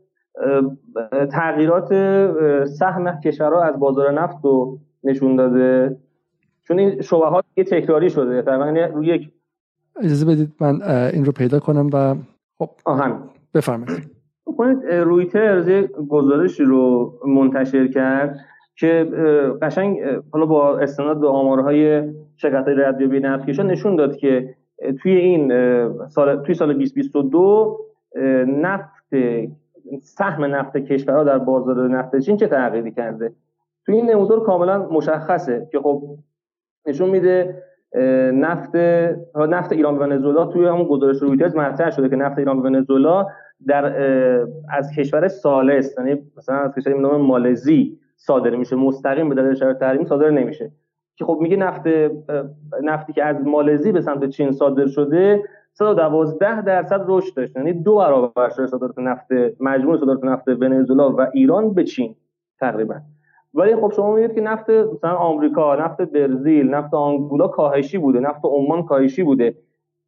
[1.32, 1.88] تغییرات
[2.66, 5.96] سهم کشورها از بازار نفت رو نشون داده.
[6.68, 9.30] چون این شبهات یه تکراری شده تقریبا روی یک
[10.00, 12.14] اجازه بدید من این رو پیدا کنم و
[12.58, 13.20] خب آهن
[13.54, 14.14] بفرمایید.
[14.56, 15.70] کنید رویترز
[16.08, 18.36] گزارشی رو منتشر کرد
[18.76, 19.10] که
[19.62, 20.00] قشنگ
[20.32, 22.02] حالا با استناد به آمارهای
[22.36, 24.54] شرکت ردیابی نفتکشا نشون داد که
[25.02, 25.48] توی این
[26.08, 27.78] سال توی سال 2022
[28.46, 29.14] نفت
[30.02, 33.32] سهم نفت کشورها در بازار نفت چین چه تغییری کرده؟
[33.86, 36.02] توی این نمودار کاملا مشخصه که خب
[36.86, 37.62] نشون میده
[38.34, 38.76] نفت
[39.36, 43.26] نفت ایران و ونزوئلا توی همون گزارش رویترز مطرح شده که نفت ایران و ونزوئلا
[43.66, 43.84] در
[44.70, 48.76] از کشور سالس یعنی مثلا از کشور نام مالزی صادر میشه.
[48.76, 50.70] مستقیم به دلیل شرایط تحریمی صادر نمیشه.
[51.16, 51.82] که خب میگه نفت
[52.82, 57.96] نفتی که از مالزی به سمت چین صادر شده 112 درصد رشد داشت یعنی دو
[57.96, 59.26] برابر شده صادرات نفت
[59.60, 62.14] مجموع صادرات نفت ونزوئلا و ایران به چین
[62.60, 62.94] تقریبا.
[63.54, 68.40] ولی خب شما میگید که نفت مثلا آمریکا نفت برزیل نفت آنگولا کاهشی بوده نفت
[68.44, 69.54] عمان کاهشی بوده.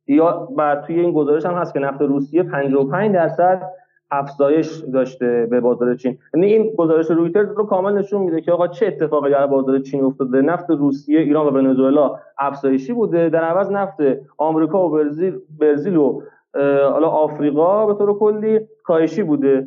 [0.06, 3.62] یا بعد توی این گزارش هم هست که نفت روسیه 55 درصد
[4.10, 6.18] افزایش داشته به بازار چین.
[6.34, 10.04] یعنی این گزارش رویترز رو کامل نشون میده که آقا چه اتفاقی در بازار چین
[10.04, 10.42] افتاده.
[10.42, 13.28] نفت روسیه ایران و ونزوئلا افزایشی بوده.
[13.28, 13.96] در عوض نفت
[14.38, 16.20] آمریکا و برزیل برزیل و
[16.92, 19.66] حالا آفریقا به طور کلی کاهشی بوده.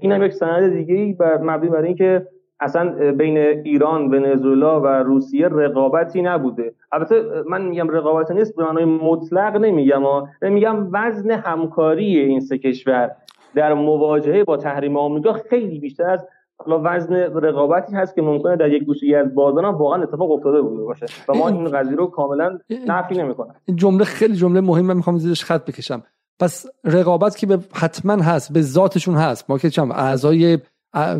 [0.00, 2.26] این هم یک سند دیگه ای بر مبنی بر اینکه
[2.62, 6.74] اصلا بین ایران ونزوئلا و روسیه رقابتی نبوده.
[6.92, 10.02] البته من میگم رقابت نیست به معنای مطلق نمیگم
[10.42, 13.10] میگم وزن همکاری این سه کشور
[13.54, 16.26] در مواجهه با تحریم آمریکا خیلی بیشتر از
[16.58, 20.82] حالا وزن رقابتی هست که ممکنه در یک گوشه از بازار واقعا اتفاق افتاده بوده
[20.82, 21.06] باشه.
[21.28, 23.54] و ما این قضیه رو کاملا نفی نمی‌کنم.
[23.64, 26.02] این جمله خیلی جمله مهمه می‌خوام زیرش خط بکشم.
[26.40, 29.50] پس رقابت که به حتما هست به ذاتشون هست.
[29.50, 30.58] ما که چم اعضای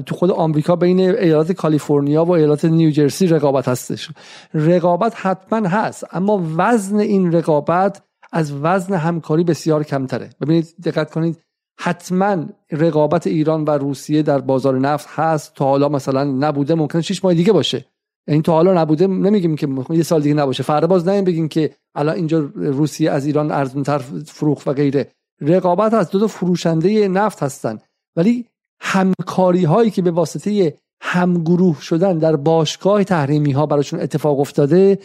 [0.06, 4.10] تو خود آمریکا بین ایالات کالیفرنیا و ایالات نیوجرسی رقابت هستش.
[4.54, 8.02] رقابت حتما هست اما وزن این رقابت
[8.32, 10.30] از وزن همکاری بسیار کمتره.
[10.40, 11.38] ببینید دقت کنید
[11.80, 15.54] حتما رقابت ایران و روسیه در بازار نفت هست.
[15.54, 17.84] تا حالا مثلا نبوده ممکنه 6 ماه دیگه باشه.
[18.28, 20.62] این تا حالا نبوده نمیگیم که یه سال دیگه نباشه.
[20.62, 25.08] فردا باز نمیم بگیم که الان اینجا روسیه از ایران ارزونتر فروخت و غیره.
[25.40, 27.78] رقابت از دو تا فروشنده نفت هستن.
[28.16, 28.46] ولی
[28.84, 34.98] همکاری هایی که به واسطه همگروه شدن در باشگاه تحریمی ها براشون اتفاق افتاده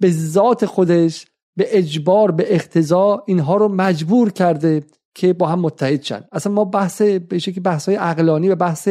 [0.00, 4.82] به ذات خودش به اجبار به اقتضا اینها رو مجبور کرده
[5.14, 6.24] که با هم متحد شن.
[6.32, 8.88] اصلا ما بحث به شکلی بحث های عقلانی و بحث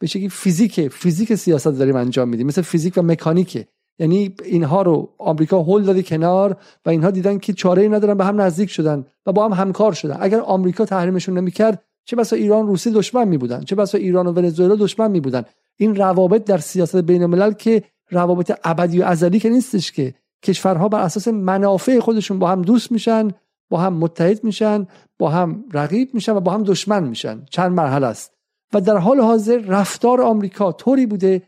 [0.00, 3.66] به شکلی فیزیک فیزیک سیاست داریم انجام میدیم مثل فیزیک و مکانیکه.
[3.98, 6.56] یعنی اینها رو آمریکا هول داده کنار
[6.86, 9.92] و اینها دیدن که چاره ای ندارن به هم نزدیک شدن و با هم همکار
[9.92, 10.16] شدن.
[10.20, 14.32] اگر آمریکا تحریمشون نمی‌کرد چه بسا ایران روسیه دشمن می بودن چه بسا ایران و
[14.32, 15.44] ونزوئلا دشمن می بودن
[15.76, 20.14] این روابط در سیاست بین الملل که روابط ابدی و ازلی که نیستش که.
[20.42, 23.28] کشورها بر اساس منافع خودشون با هم دوست میشن
[23.70, 24.86] با هم متحد میشن
[25.18, 27.44] با هم رقیب میشن و با هم دشمن میشن.
[27.50, 28.32] چند مرحله است.
[28.72, 31.42] و در حال حاضر رفتار آمریکا طوری بوده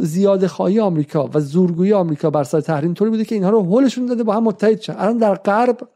[0.00, 4.06] زیاده خواهی آمریکا و زورگویی آمریکا بر سر تحریم طوری بوده که اینها رو هولشون
[4.06, 4.94] داده با هم متحد شن.
[4.98, 5.88] الان در غرب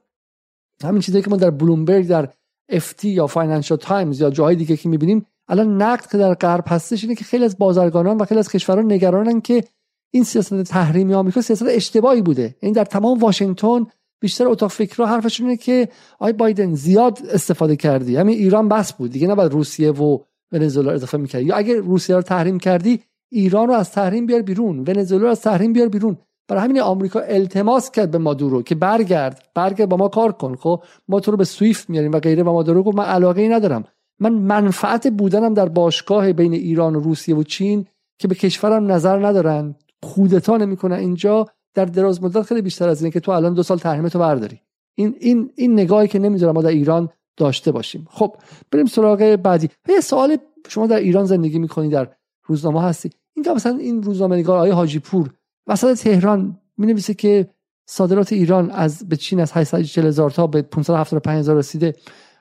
[0.83, 2.29] همین چیزی که ما در بلومبرگ در
[2.71, 7.05] FT یا فاینانشال تایمز یا جاهای دیگه که می‌بینیم الان نقد که در غرب هستش
[7.05, 9.65] اینه که خیلی از بازرگانان و خیلی از کشوران نگرانن که
[10.11, 12.57] این سیاست تحریمی آمریکا سیاست اشتباهی بوده.
[12.61, 13.87] این در تمام واشنگتن
[14.21, 15.89] بیشتر اتاق فکرها حرفشون اینه که
[16.19, 18.17] آقای بایدن زیاد استفاده کردی.
[18.17, 19.11] همین ایران بس بود.
[19.11, 20.19] دیگه نباید روسیه و
[20.53, 21.45] ونزوئلا اضافه می‌کردی.
[21.45, 23.01] یا اگر روسیه رو تحریم کردی
[23.33, 24.79] ایران رو از تحریم بیار بیرون.
[24.79, 26.17] ونزوئلا رو از تحریم بیار بیرون.
[26.49, 29.43] برای همین آمریکا التماس کرد به مادورو که برگرد.
[29.55, 30.55] برگرد با ما کار کن.
[30.55, 32.43] خب ما تو رو به سویفت میاریم و غیره.
[32.43, 33.85] و مادورو گفت من علاقه ای ندارم.
[34.19, 37.87] من منفعت بودنم در باشگاه بین ایران و روسیه و چین
[38.19, 39.75] که به کشورم نظر ندارن.
[40.03, 41.47] خودتا نمی‌کنن اینجا.
[41.75, 44.61] در دراز مدت خیلی بیشتر از اینه که تو الان دو سال تحریم تو برداری.
[44.95, 48.07] این این این نگاهی که نمی‌ذارم ما در ایران داشته باشیم.
[48.11, 48.37] خب
[48.71, 49.69] بریم سراغ بعدی.
[49.89, 50.37] یه سوال
[50.69, 52.09] شما در ایران زندگی می‌کنی در
[52.47, 53.11] روزنامه هستی.
[53.37, 55.31] اینجا مثلا این روزنامه نگار آقای حاجی پور
[55.71, 57.49] وسط تهران می نویسه که
[57.87, 61.95] صادرات ایران از به چین از 840 هزار تا به 575 هزار رسیده.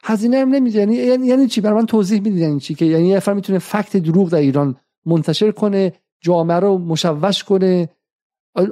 [0.04, 0.80] هزینه هم نمیده.
[0.80, 3.98] یعنی یعنی چی؟ برای من توضیح می‌دید یعنی چی که یعنی یه نفر می‌تونه فکت
[3.98, 4.76] دروغ در ایران
[5.06, 7.90] منتشر کنه جامعه رو مشوش کنه.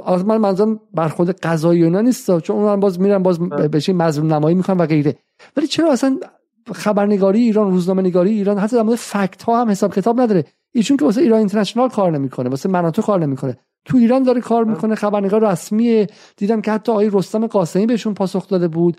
[0.06, 4.56] از من منظورم برخورد قضایی اینا نیست چون اون باز میرن باز بشه مظلوم نمایی
[4.56, 5.16] می‌کنن و غیره.
[5.58, 6.20] ولی چرا اصلا
[6.74, 10.98] خبرنگاری ایران روزنامه نگاری ایران حتی در مورد فکت ها هم حساب کتاب نداره؟ ایشون
[10.98, 13.58] که واسه ایران اینترنشنال کار نمی‌کنه واسه مناطق کار نمی‌کنه.
[13.88, 16.08] تو ایران داره کار می‌کنه خبرنگار رسمی.
[16.38, 18.98] دیدم که حتی آقای رستم قاسمی بهشون پاسخ داده بود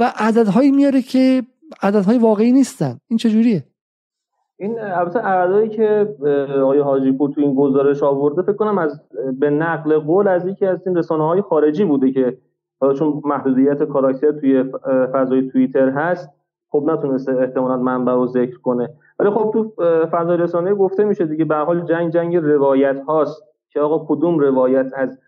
[0.00, 1.42] و عددهایی میاره که
[1.82, 2.98] عددهای واقعی نیستن.
[3.08, 3.64] این چجوریه؟
[4.58, 6.08] این البته عددهایی که
[6.62, 9.00] آقای حاجی پور تو این گزارش آورده فکر کنم از
[9.38, 12.38] به نقل قول از یکی از این رسانه های خارجی بوده که
[12.98, 14.64] چون محدودیت کاراکتر توی
[15.12, 16.30] فضای توییتر هست
[16.68, 18.90] خب نتونسته احتمالا منبع رو ذکر کنه.
[19.18, 19.72] ولی خب تو
[20.06, 23.42] فضای رسانه گفته میشه دیگه به حال جنگ جنگ روایت هاست.
[23.70, 25.18] که آقا کدوم روایت از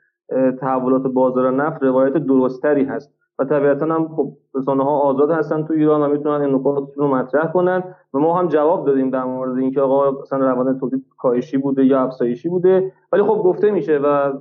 [0.61, 3.15] تحولات بازار نفت روایت درستری هست.
[3.39, 7.09] و طبیعتا هم خب رسانه ها آزاد هستن تو ایران و می‌تونن این نکات رو
[7.09, 7.85] مطرح کنن
[8.15, 12.01] و ما هم جواب دادیم در مورد اینکه آقا مثلا روند تولید کاهشی بوده یا
[12.01, 12.93] افزایشی بوده.
[13.13, 14.33] ولی خب گفته میشه و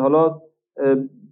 [0.00, 0.40] حالا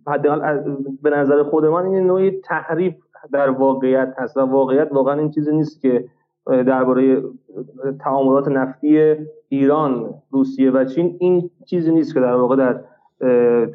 [0.07, 2.95] حداقل به نظر خود من این نوعی تحریف
[3.33, 6.05] در واقعیت هست و واقعیت واقعا این چیزی نیست که
[6.47, 7.23] درباره
[8.01, 9.17] تعاملات نفتی
[9.59, 12.81] ایران روسیه و چین این چیزی نیست که در واقع در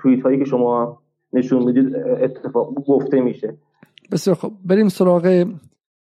[0.01, 0.99] توییت هایی که شما
[1.33, 3.57] نشون می‌دید اتفاق گفته میشه.
[4.11, 5.45] بسیار خب بریم سراغ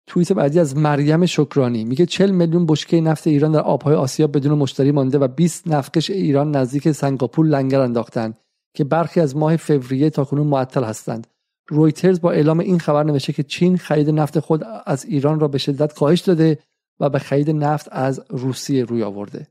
[0.06, 1.84] توییت بعدی از مریم شکرانی.
[1.84, 6.10] میگه 40 میلیون بشکه نفت ایران در آبهای آسیا بدون مشتری مانده و 20 نفتکش
[6.10, 8.38] ایران نزدیک سنگاپور لنگر انداختند
[8.74, 11.26] که برخی از ماه فوریه تا کنون معطل هستند.
[11.68, 15.58] رویترز با اعلام این خبر نوشته که چین خرید نفت خود از ایران را به
[15.58, 16.58] شدت کاهش داده
[17.00, 19.46] و به خرید نفت از روسیه روی آورده.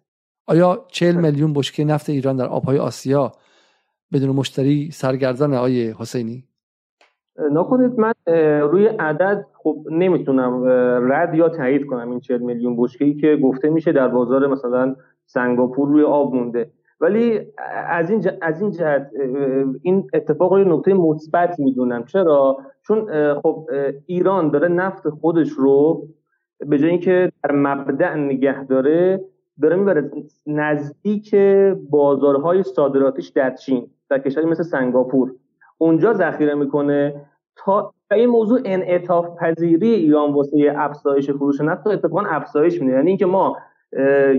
[0.47, 3.31] آیا 40 میلیون بشکه نفت ایران در آبهای آسیا
[4.13, 6.43] بدون مشتری سرگردان آقای حسینی؟
[7.51, 8.13] نکنید من
[8.61, 10.63] روی عدد خب نمی‌تونم
[11.11, 14.95] رد یا تایید کنم این 40 میلیون بشکه ای که گفته میشه در بازار مثلا
[15.25, 16.71] سنگاپور روی آب مونده.
[16.99, 17.39] ولی
[17.87, 19.11] از این از این جهت
[19.81, 22.05] این اتفاق رو نکته مثبت می‌دونم.
[22.05, 23.67] چرا؟ چون خب
[24.05, 26.07] ایران داره نفت خودش رو
[26.67, 29.21] به جای اینکه در مبدع نگه داره
[29.61, 30.11] داره می‌بره
[30.47, 31.35] نزدیک
[31.89, 35.31] بازارهای صادراتیش در چین در کشوری مثل سنگاپور.
[35.77, 42.81] اونجا ذخیره می‌کنه تا این موضوع انعطاف پذیری ایران واسه افزایش فروش نفت اتفاقا افزایش
[42.81, 42.93] میده.
[42.93, 43.57] یعنی اینکه ما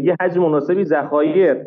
[0.02, 1.66] یه حجم مناسبی ذخایر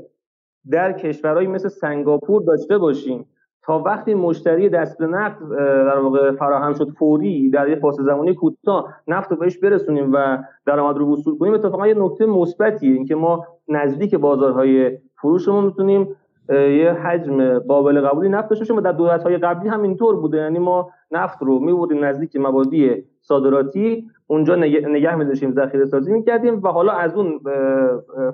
[0.72, 3.26] در کشورهایی مثل سنگاپور داشته باشیم.
[3.66, 8.34] تا وقتی مشتری دست به نفت در واقع فراهم شد فوری در یه فاصله زمانی
[8.34, 13.16] کوتاه نفت رو بهش برسونیم و درآمد رو وصول کنیم اتفاقا یه نکته مثبتیه اینکه
[13.16, 16.16] ما نزدیک بازارهای فروشمون می‌تونیم
[16.50, 20.38] یه حجم قابل قبولی نفت داشته و در دولت های قبلی هم اینطور بوده.
[20.38, 26.68] یعنی ما نفت رو میبردیم نزدیک مبادی صادراتی اونجا نگه می‌داشتیم ذخیره سازی می‌کردیم و
[26.68, 27.40] حالا از اون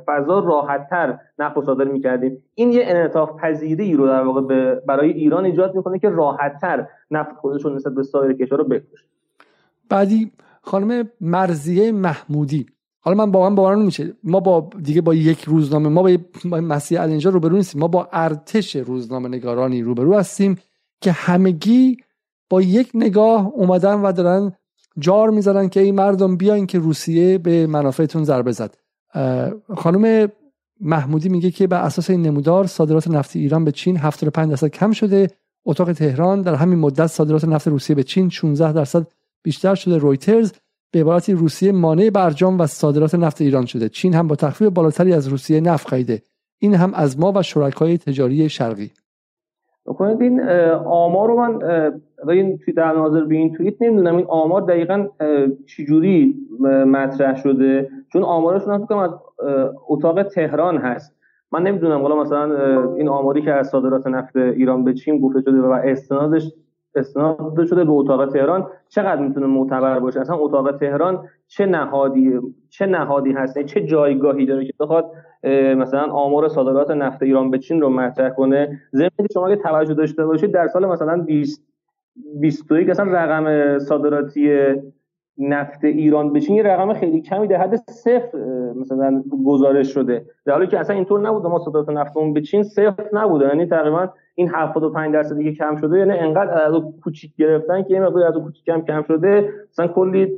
[0.05, 2.43] فضا راحتتر نفت رو صادر می‌کردیم.
[2.55, 7.65] این یه انعطاف پذیری رو در واقع برای ایران ایجاد می‌کنه که راحتتر نفت خودش
[7.65, 9.05] رو نسبت به سایر کشور رو بفروشه.
[9.89, 10.31] بعدی
[10.61, 12.65] خانم مرزیه محمودی.
[13.03, 14.13] حالا من با من باورم نمیشه.
[14.23, 16.03] ما با دیگه با یک روزنامه ما
[16.45, 17.81] با مسیح الینجا روبرو نیستیم.
[17.81, 20.57] ما با ارتش روزنامه نگارانی روبرو هستیم
[21.01, 21.97] که همگی
[22.49, 24.51] با یک نگاه اومدن و دارن
[24.99, 28.77] جار می‌زنن که این مردم بیاین که روسیه به منافعتون ضربه زد.
[29.75, 30.31] خانم
[30.81, 34.91] محمودی میگه که بر اساس این نمودار صادرات نفت ایران به چین 75 درصد کم
[34.91, 35.27] شده.
[35.65, 39.07] اتاق تهران در همین مدت صادرات نفت روسیه به چین 16 درصد
[39.43, 39.97] بیشتر شده.
[39.97, 40.51] رویترز
[40.91, 43.89] به عبارتی روسیه مانع برجام و صادرات نفت ایران شده.
[43.89, 46.21] چین هم با تخفیف بالاتری از روسیه نفت خریده.
[46.59, 48.91] این هم از ما و شرکای تجاری شرقی.
[49.85, 50.41] کنید این
[50.85, 51.59] آمار رو من
[52.29, 54.15] این در ناظر به این توییت نمی‌دونم.
[54.15, 55.07] این آمار دقیقا
[55.65, 56.35] چجوری
[56.87, 59.11] مطرح شده؟ چون آمارشون هم از
[59.89, 61.15] اتاق تهران هست.
[61.51, 65.61] من نمی‌دونم حالا مثلا این آماری که از صادرات نفت ایران به چین گفته شده
[65.61, 66.51] و استنادش
[66.95, 68.67] استناد شده به اتاق تهران.
[68.89, 72.39] چقدر می‌تونه معتبر باشه؟ اصلا اتاق تهران چه نهادی
[72.69, 75.11] چه نهادی هست؟ چه جایگاهی داره که بخواد
[75.77, 80.25] مثلا آمار صادرات نفت ایران به چین رو مطرح کنه؟ ضمن شما اگه توجه داشته
[80.25, 81.67] باشید در سال مثلا 20
[82.39, 84.65] 21 اصلا رقم صادراتی
[85.37, 88.37] نفت ایران به چین یه رقم خیلی کمی در حد صفر
[88.75, 90.25] مثلا گزارش شده.
[90.45, 93.47] در حالی که اصلا اینطور نبوده ما صادرات نفتمون به چین صفر نبوده.
[93.47, 95.99] یعنی تقریبا این 75 درصدی که کم شده.
[95.99, 96.73] یعنی انقدر از
[97.03, 100.37] کوچیک گرفتن که یه مقدار از کوچیک کم کم شده مثلا کلی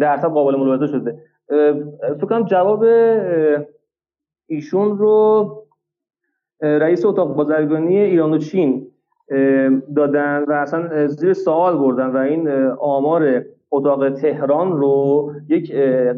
[0.00, 1.18] درصد قابل ملاحظه شده.
[2.00, 2.84] فکر کنم جواب
[4.46, 5.50] ایشون رو
[6.60, 8.86] رئیس اتاق بازرگانی ایران و چین
[9.96, 15.74] دادن و اصلا زیر سوال بردن و این آمار اتاق تهران رو یک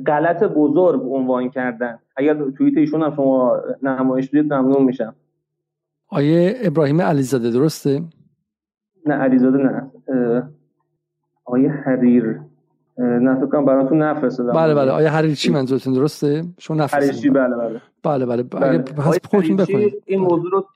[0.06, 1.98] غلط بزرگ عنوان کردن.
[2.16, 5.14] اگر توییت ایشون هم شما نمایش بدید ممنون میشم.
[6.08, 8.02] آیه ابراهیم علیزاده درسته؟
[9.06, 9.90] نه علیزاده نه.
[11.44, 12.40] آیه حریر.
[12.98, 14.52] نه فکر کنم براتون نفرستادم.
[14.52, 14.90] بله بله.
[14.90, 17.80] آیه حریر چی منظورتون؟ درسته؟ شما نفرستید بله بله.
[18.02, 18.78] بله بله, بله.
[18.78, 20.66] پس خودتون بکنید این موضوع رو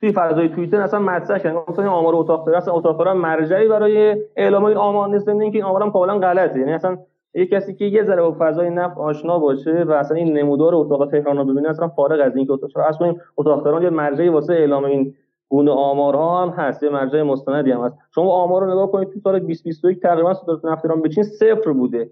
[0.00, 1.58] توی فضای توییتر اصلا مطرح کردن.
[1.78, 5.28] این آمار اتاق اصلا اتاق مرجعی برای اعلام این آمار نیست.
[5.28, 6.58] اینکه این آمارم کاملا غلطه.
[6.58, 6.98] یعنی اصلا
[7.34, 11.10] یه کسی که یه ذره با فضای نفت آشنا باشه و اصلا این نمودار اتاق
[11.10, 14.52] تهران رو ببینه اصلا فارغ از اینکه اتاق اصلا این اتاق تهران یه مرجعی واسه
[14.52, 15.14] اعلام این
[15.48, 17.96] گونه آمارها هم هست یه مرجع مستندی هم هست.
[18.14, 21.72] شما آمار رو نگاه کنید تو سال 2021 تقریبا صادرات نفت ایران به چین صفر
[21.72, 22.10] بوده.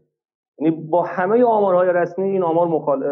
[0.59, 3.05] یعنی با همه آمارهای رسمی این آمار مخال...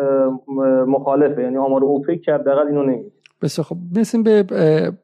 [0.86, 1.42] مخالفه.
[1.42, 3.10] یعنی آمار اوپک که حداقل اینو نمیگه
[3.42, 4.42] بسیار خب برسیم به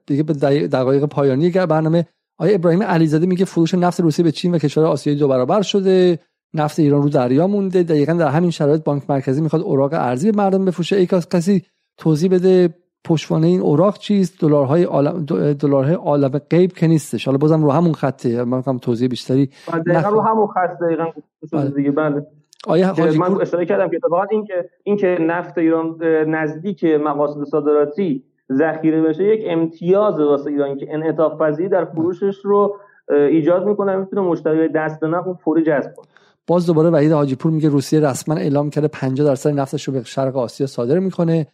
[0.07, 0.33] دیگه به
[0.69, 1.51] دقایق پایانی.
[1.51, 2.07] برنامه
[2.39, 6.19] آیا ابراهیم علیزاده میگه فروش نفت روسیه به چین و کشور آسیایی دو برابر شده.
[6.55, 7.83] نفت ایران رو دریا مونده.
[7.83, 10.97] دقیقا در همین شرایط بانک مرکزی می‌خواد اوراق ارزی به مردم بفروشه.
[10.97, 11.63] ای کسی
[11.97, 12.75] توضیح بده
[13.05, 15.25] پشتوانه این اوراق چیست؟ دلارهای عالم
[15.61, 17.25] دلارهای عالم غیب که نیستش.
[17.25, 18.45] حالا بازم رو همون خطه.
[18.45, 19.51] من هم توضیح بیشتری
[19.87, 21.05] دقیقاً رو همون خط دقیقاً
[21.53, 21.71] بله.
[21.71, 21.91] دیگه.
[21.91, 22.27] بله.
[22.67, 25.97] آیا من اشاره کردم که اتفاقا این که این که نفت ایران
[26.27, 32.77] نزدیک مقاصد صادراتی ذخیره بشه یک امتیاز واسه ایران که انعطاف پذیری در فروشش رو
[33.11, 36.07] ایجاد می‌کنه می‌تونه مشتری دست به نقد فوری جذب کنه.
[36.51, 40.03] باز دوباره وحید حاجی پور میگه روسیه رسما اعلام کرده 50 درصد نفتش رو به
[40.05, 41.47] شرق آسیا صادر می‌کنه.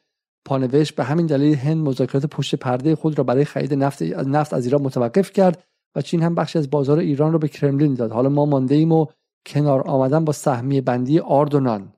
[0.45, 4.67] پانوشت به همین دلیل هند مذاکرات پشت پرده خود را برای خرید نفت نفت از
[4.67, 5.65] ایران متوقف کرد
[5.97, 8.13] و چین هم بخشی از بازار ایران رو به کرملین داد.
[8.13, 9.07] حالا ما مانده ایم و
[9.47, 11.89] کنار آمدن با سهمیه بندی آردونان.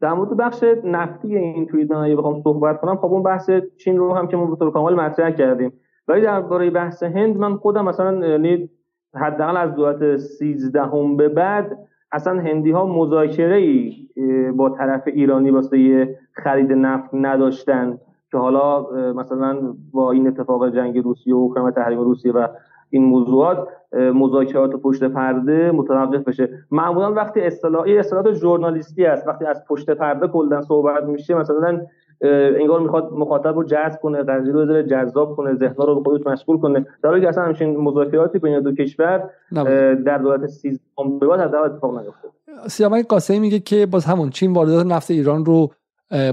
[0.00, 3.50] در مورد بخش نفتی این توییت من بخوام صحبت کنم خب اون بحث
[3.84, 5.72] چین رو هم که ما به طور کامل مطرح کردیم.
[6.08, 8.70] ولی درباره بحث هند من خودم مثلا یعنی
[9.14, 11.78] حداقل از دولت 13 هم به بعد
[12.12, 13.92] اصلا هندی ها مذاکره ای
[14.56, 17.98] با طرف ایرانی واسه خرید نفت نداشتن
[18.30, 22.46] که حالا مثلا با این اتفاق جنگ روسیه و اوکراین تحریم روسیه و
[22.90, 26.48] این موضوعات مذاکرات پشت پرده متوقف بشه.
[26.70, 29.28] معمولا وقتی اصطلاحی اصطلاحات ژورنالیستی است.
[29.28, 31.80] وقتی از پشت پرده کلا صحبت میشه مثلا
[32.60, 36.26] انگار می‌خواد مخاطب رو جذب کنه قضیه رو بذاره جذاب کنه ذهنها رو به خودش
[36.26, 36.86] مشغول کنه.
[37.02, 39.30] در حالی که اصلا همچین مذاکراتی بین دو کشور
[40.06, 40.78] در دولت 13
[41.20, 42.30] به بعد حداقل اتفاق نیفتاد.
[42.68, 45.70] سیامک قاسمی میگه که باز همون چین واردات نفت ایران رو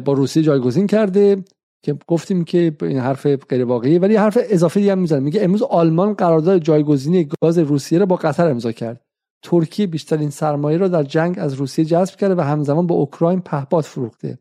[0.06, 1.38] با روسیه جایگزین کرده
[1.82, 5.20] که گفتیم که این حرف غیر واقعی ولی حرف اضافه هم می‌زنه.
[5.20, 9.02] میگه امروز آلمان قرارداد جایگزینی گاز روسیه رو با قطر امضا کرد.
[9.46, 13.84] ترکیه بیشترین سرمایه را در جنگ از روسیه جذب کرده و همزمان با اوکراین پهپاد
[13.84, 14.38] فروخته.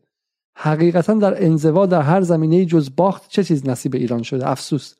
[0.55, 4.95] حقیقتا در انزوا در هر زمینه جز باخت چه چیز نصیب ایران شده؟ افسوس.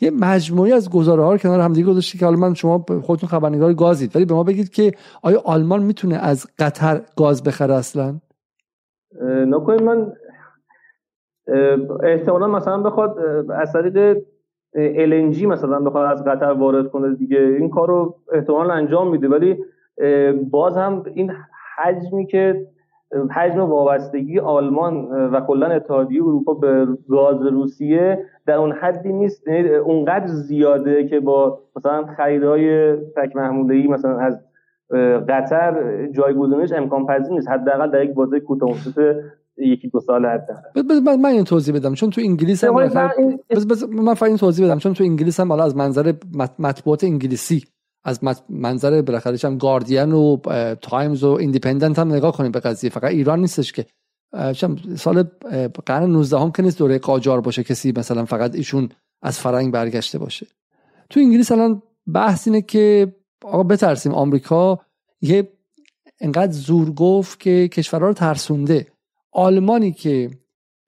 [0.00, 3.74] یه مجموعی از گزاره ها رو کنار همدیگه گذاشتی که حالا من شما خودتون خبرنگار
[3.74, 4.92] گازید ولی به ما بگید که
[5.22, 8.20] آیا آلمان می‌تونه از قطر گاز بخره اصلا؟
[9.46, 10.12] نکنید من
[12.02, 13.18] احتمالا مثلا بخواد
[13.50, 14.18] از طریق
[14.76, 17.38] LNG مثلا بخواد از قطر وارد کنه دیگه.
[17.38, 19.56] این کار رو احتمال انجام میده ولی
[20.50, 21.32] باز هم این
[21.76, 22.66] حجمی که
[23.30, 24.94] حجم وابستگی آلمان
[25.32, 28.24] و کلا اتحادیه اروپا به گاز روسیه.
[28.46, 34.40] در اون حدی نیست یعنی اونقدر زیاده که با مثلا خریدهای تک محموله مثلا از
[35.28, 37.48] قطر جایگزینش امکان پذیر نیست.
[37.48, 38.70] حداقل در یک بازه کوتاه
[39.58, 41.16] یکی دو سال حداقل.
[41.16, 41.94] من این توضیح بدم.
[41.94, 44.78] چون تو انگلیس هم من این توضیح بدم.
[44.78, 46.12] چون تو انگلیس هم حالا از منظر
[46.58, 47.64] مطبوعات انگلیسی
[48.08, 50.36] از منظر بالاخره هم گاردین و
[50.74, 52.90] تایمز و ایندیپندنت هم نگاه کنیم به قضیه.
[52.90, 53.86] فقط ایران نیستش که
[54.96, 55.22] سال
[55.86, 58.88] قرن 19 هم که نیست دوره قاجار باشه کسی مثلا فقط ایشون
[59.22, 60.46] از فرنگ برگشته باشه.
[61.10, 61.82] تو انگلیس الان
[62.14, 64.80] بحث اینه که آقا بترسیم آمریکا
[65.20, 65.48] یه
[66.20, 68.86] انقدر زور گفت که کشورها رو ترسونده.
[69.32, 70.30] آلمانی که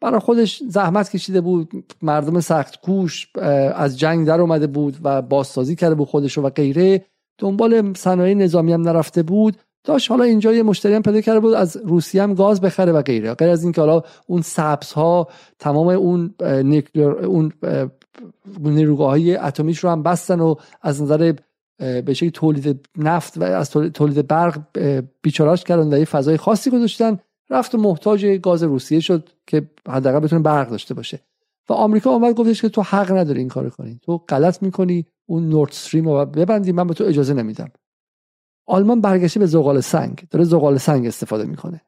[0.00, 3.28] برای خودش زحمت کشیده بود مردم سخت کوش
[3.74, 7.04] از جنگ در اومده بود و بازسازی کرده بود خودش و غیره.
[7.40, 9.56] دنبال صنایع نظامی هم نرفته بود.
[9.84, 13.02] داشت حالا اینجا یه مشتری هم پیدا کرده بود از روسیه هم گاز بخره و
[13.02, 13.34] غیره.
[13.34, 15.28] غیر از اینکه حالا اون سبز ها
[15.58, 16.34] تمام اون
[17.24, 17.52] اون
[18.60, 21.34] نیروگاه های اتمیش رو هم بستن و از نظر
[21.78, 24.60] به شکل تولید نفت و از تولید برق
[25.22, 27.18] بیچاراش کردن در یه فضای خاصی گذاشتن.
[27.50, 31.20] رفت و محتاج گاز روسیه شد که حداقل بتونه برق داشته باشه.
[31.68, 34.00] و آمریکا آمد گفتش که تو حق نداری این کارو کنی.
[34.02, 35.06] تو غلط می‌کنی.
[35.30, 37.70] اون نورد استریم رو ببندی من به تو اجازه نمیدم.
[38.66, 41.80] آلمان برگشته به زغال سنگ داره زغال سنگ استفاده می‌کنه.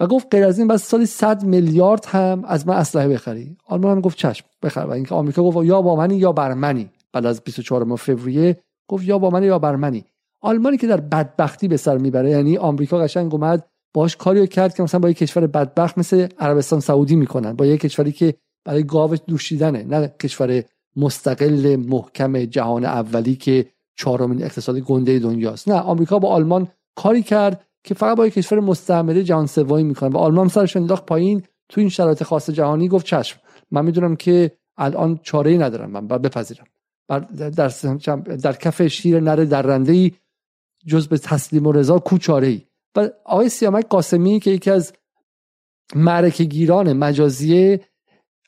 [0.00, 3.56] و گفت غیر از این بس سالی 100 میلیارد هم از من اسلحه بخری.
[3.66, 4.80] آلمان هم گفت چشم بخر.
[4.80, 6.90] و اینکه آمریکا گفت یا با منی یا بر منی.
[7.12, 8.56] بعد از 24 فوریه
[8.88, 10.04] گفت یا با منی یا بر منی.
[10.40, 14.82] آلمانی که در بدبختی به سر می‌بره یعنی آمریکا قشنگ اومد باش کاریو کرد که
[14.82, 17.52] مثلا با یک کشور بدبخت مثل عربستان سعودی می‌کنن.
[17.52, 18.34] با یک کشوری که
[18.64, 20.62] برای گاو دوشیدنه نه کشور
[20.96, 23.66] مستقل محکم جهان اولی که
[23.96, 25.68] چهارمین اقتصاد گنده دنیاست.
[25.68, 30.10] نه آمریکا با آلمان کاری کرد که فقط با یک کشور مستعمره جهان سومی می‌کنه
[30.10, 33.40] و آلمان سرش انداخت پایین تو این شرایط خاص جهانی گفت چشم.
[33.70, 36.64] من می‌دونم که الان چاره ای ندارم من باید بپذیرم.
[37.08, 37.18] در,
[38.42, 40.12] در کف شیر نره درنده ای
[40.86, 42.60] جز به تسلیم و رضا کو چاره ای
[42.96, 44.92] و آقای سیامک قاسمی که یکی از
[45.94, 47.80] معرکه گیران مجازیه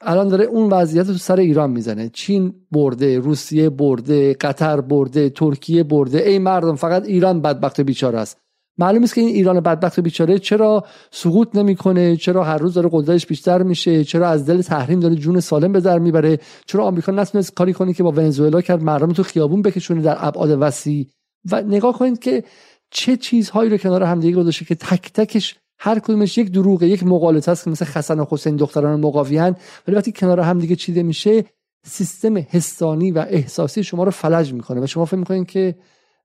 [0.05, 2.11] الان داره اون وضعیت رو سر ایران می‌زنه.
[2.13, 6.29] چین برده روسیه برده قطر برده ترکیه برده.
[6.29, 8.39] ای مردم فقط ایران بدبخت و بیچاره است.
[8.79, 12.89] معلوم است که این ایران بدبخت و بیچاره چرا سقوط نمی‌کنه چرا هر روز داره
[12.93, 17.13] قدرتش بیشتر میشه چرا از دل تحریم داره جون سالم به در می‌بره چرا آمریکا
[17.13, 21.07] نتونست کاری کنه که با ونزوئلا کرد مردم تو خیابون بکشونه در ابعاد وسیع.
[21.51, 22.45] و نگاه کنید که
[22.91, 27.51] چه چیزهایی رو کنار همدیگه گذاشته که تک تکش هر کدومش یک دروغه یک مقالطه
[27.51, 29.57] است که مثل خسن و حسین دختران مقاویان.
[29.89, 31.45] ولی وقتی کنار هم دیگه چیده میشه
[31.87, 35.75] سیستم حسانی و احساسی شما رو فلج می‌کنه و شما فکر می‌کنین که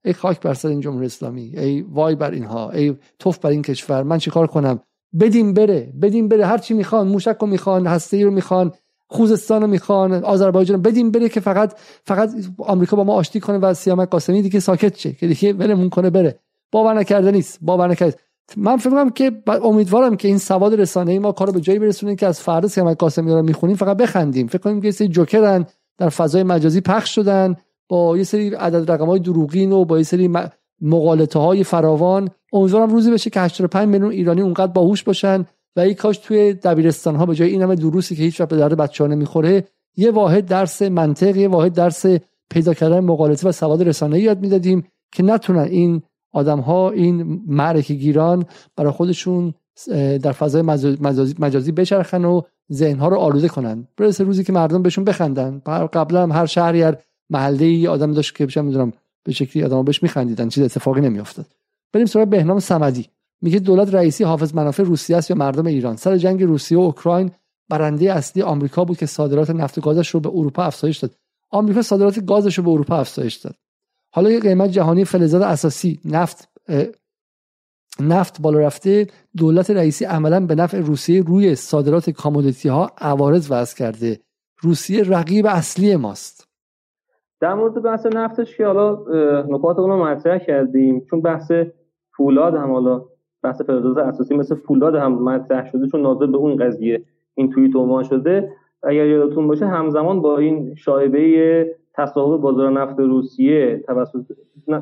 [0.05, 3.61] ای خاک بر سر این جمهوری اسلامی ای وای بر اینها ای توف بر این
[3.61, 4.79] کشور من چیکار کنم؟
[5.19, 8.71] بدیم بره بدیم بره هر چی می‌خوان موشک رو می‌خوان هسته رو می‌خوان
[9.07, 13.73] خوزستان رو می‌خوان آذربایجان بدیم بره که فقط فقط آمریکا با ما آشتی کنه و
[13.73, 16.39] سیامک قاسمی دیگه ساکت شه که دیگه ولمون کنه بره.
[16.71, 18.15] باور نکرده نیست باور نکرده.
[18.55, 19.31] من فکر کنم که
[19.63, 22.97] امیدوارم که این سواد رسانه ای ما کارو به جایی برسونیم که از فردا سیامک
[22.97, 24.47] قاسمی رو می‌خونیم فقط بخندیم.
[24.47, 25.65] فکر کنیم که سری جوکرن
[25.97, 27.55] در فضای مجازی پخش شدن
[27.89, 30.29] با یه سری عدد رقم های دروغین و با یه سری
[30.81, 32.29] مقالطه های فراوان.
[32.53, 35.45] امیدوارم روزی بشه که 85 میلیون ایرانی اونقدر باهوش باشن
[35.75, 38.57] و ای کاش توی دبیرستان ها به جای این همه دروسی که هیچ وقت به
[38.57, 39.63] درد بچه‌ها نمی‌خوره
[39.97, 42.05] یه واحد درس منطق یه واحد درس
[42.49, 46.01] پیدا کردن مقالطه و سواد رسانه‌ای یاد می‌دادیم که نتونن این
[46.37, 49.53] آدم ها این معرکه گیران برای خودشون
[50.23, 53.87] در فضای مجازی, مجازی بچرخن و ذهن ها رو آلوده کنن.
[53.97, 55.61] برسه روزی که مردم بهشون بخندن.
[55.93, 56.97] قبلا هم هر شهری هر
[57.29, 61.45] محله ای آدم داشت که بشم می‌دونم به شکلی آدم بهش میخندیدن چیز اتفاقی نمیافتاد.
[61.93, 63.05] بریم سراغ بهنام صمدی.
[63.41, 67.31] میگه دولت رئیسی حافظ منافع روسیه است یا مردم ایران؟ سر جنگ روسیه و اوکراین
[67.69, 71.11] برنده اصلی آمریکا بود که صادرات نفت و گازش رو به اروپا افزایش داد.
[71.49, 73.55] آمریکا صادرات گازش رو به اروپا افزایش داد.
[74.17, 76.49] حالا یه قیمت جهانی فلزات اساسی نفت
[77.99, 79.07] نفت بالا رفته
[79.37, 84.19] دولت رئیسی عملا به نفع روسیه روی صادرات کامودیتی ها عوارض وضع کرده.
[84.61, 86.47] روسیه رقیب اصلی ماست.
[87.41, 88.91] در مورد بحث نفتش که حالا
[89.49, 91.51] نکات اون رو مطرح کردیم چون بحث
[92.17, 93.05] فولاد هم حالا
[93.43, 97.03] بحث فلزات اساسی مثل فولاد هم مطرح شده چون ناظر به اون قضیه
[97.35, 98.51] این توییت عنوان شده.
[98.83, 104.19] اگر یادتون باشه همزمان با این شایبه تصاحب بازار نفت روسیه توسط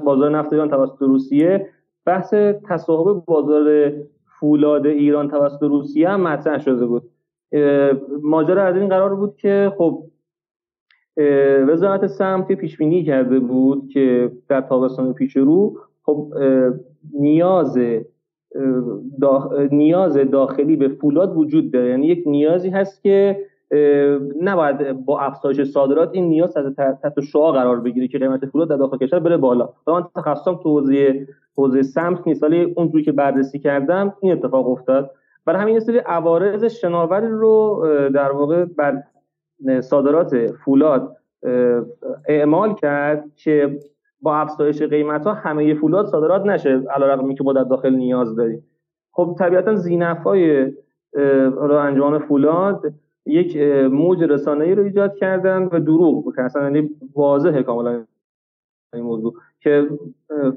[0.04, 1.70] بازار نفت ایران توسط روسیه.
[2.06, 2.34] بحث
[2.70, 3.94] تصاحب بازار
[4.40, 7.04] فولاد ایران توسط روسیه هم مطرح شده بود.
[8.22, 10.04] ماجرا از این قرار بود که خب
[11.68, 16.34] وزارت سمت پیش بینی کرده بود که در تابستان پیش رو خب
[17.14, 17.78] نیاز
[19.72, 21.90] نیاز داخلی به فولاد وجود داره.
[21.90, 23.46] یعنی یک نیازی هست که
[24.42, 28.78] نباید با افزایش صادرات این نیاز از تحت شعا قرار بگیره که قیمت فولاد در
[28.78, 29.70] داخل کشور بره بالا.
[29.88, 35.12] من تخصصم تو حوزه حوزه سمت نیست ولی اونجوری که بررسی کردم این اتفاق افتاد.
[35.46, 39.04] برای همین سری عوارض شناوری رو در واقع بر
[39.82, 41.18] صادرات فولاد
[42.28, 43.80] اعمال کرد که
[44.22, 48.64] با افزایش قیمت ها همه فولاد صادرات نشه علیرغم که ما در داخل نیاز داریم.
[49.12, 50.72] خب طبیعتا زینفای
[51.72, 52.94] انجام فولاد
[53.26, 53.58] یک
[53.92, 58.04] موج رسانه‌ای رو ایجاد کردن و دروغ که اصلا یعنی واضحه کاملا
[58.94, 59.90] این موضوع که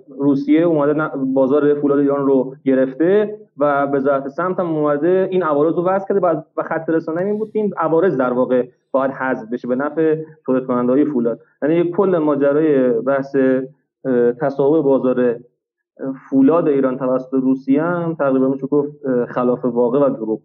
[0.09, 5.85] روسیه اومده بازار فولاد ایران رو گرفته و وزارت سمت هم اومده این عوارض رو
[5.85, 6.21] وضع کرده.
[6.57, 10.23] و خط رسانه این بود که این عوارض در واقع باید حذف بشه به نفع
[10.47, 13.37] تولید کننده های فولاد یعنی کل ماجرای بحث
[14.41, 15.41] تصاحب بازار
[16.31, 18.93] فولاد ایران توسط روسیه هم تقریبا میشه گفت
[19.29, 20.41] خلاف واقع و دروغ.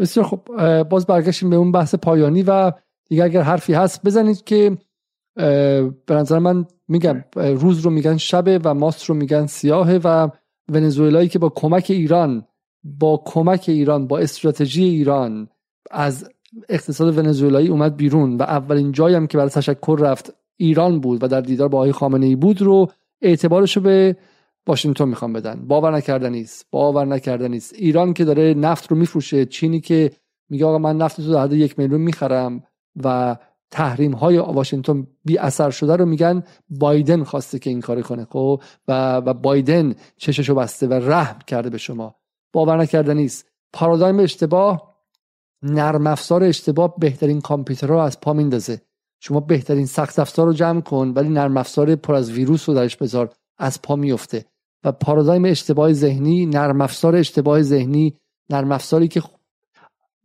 [0.00, 0.42] بسیار خب
[0.82, 2.72] باز برگشتیم به اون بحث پایانی و
[3.08, 4.78] دیگه اگر حرفی هست بزنید که
[6.06, 10.28] به نظر من میگم روز رو میگن شبه و ماست رو میگن سیاهه و
[10.72, 12.46] ونزوئلایی که با کمک ایران
[12.84, 15.48] با کمک ایران با استراتژی ایران
[15.90, 16.28] از
[16.68, 21.28] اقتصاد ونزوئلایی اومد بیرون و اولین جایی هم که برای تشکر رفت ایران بود و
[21.28, 22.90] در دیدار با آقای خامنه ای بود رو
[23.22, 24.16] اعتبارش رو به
[24.66, 25.66] واشنگتن می‌خوان بدن.
[25.66, 30.10] باور نکردنی است باور نکردنی است ایران که داره نفت رو میفروشه چینی که
[30.48, 32.62] میگه آقا من نفت رو در حد یک میلیون می‌خرم
[33.04, 33.36] و
[33.70, 38.62] تحریم های واشنگتن بی اثر شده رو میگن بایدن خواسته که این کار کنه خب؟
[38.88, 42.14] و و بایدن چششو بسته و رحم کرده به شما.
[42.52, 44.96] باور نکردنی است پارادایم اشتباه
[45.62, 48.80] نرم افزار اشتباه بهترین کامپیوتر رو از پا میندازه.
[49.20, 52.96] شما بهترین سخت افزار رو جمع کن ولی نرم افزار پر از ویروس رو درش
[52.96, 53.34] بذار.
[53.60, 54.44] از پا میفته
[54.84, 58.14] و پارادایم اشتباه ذهنی نرم افزار اشتباه ذهنی
[58.50, 59.22] نرم افزاری که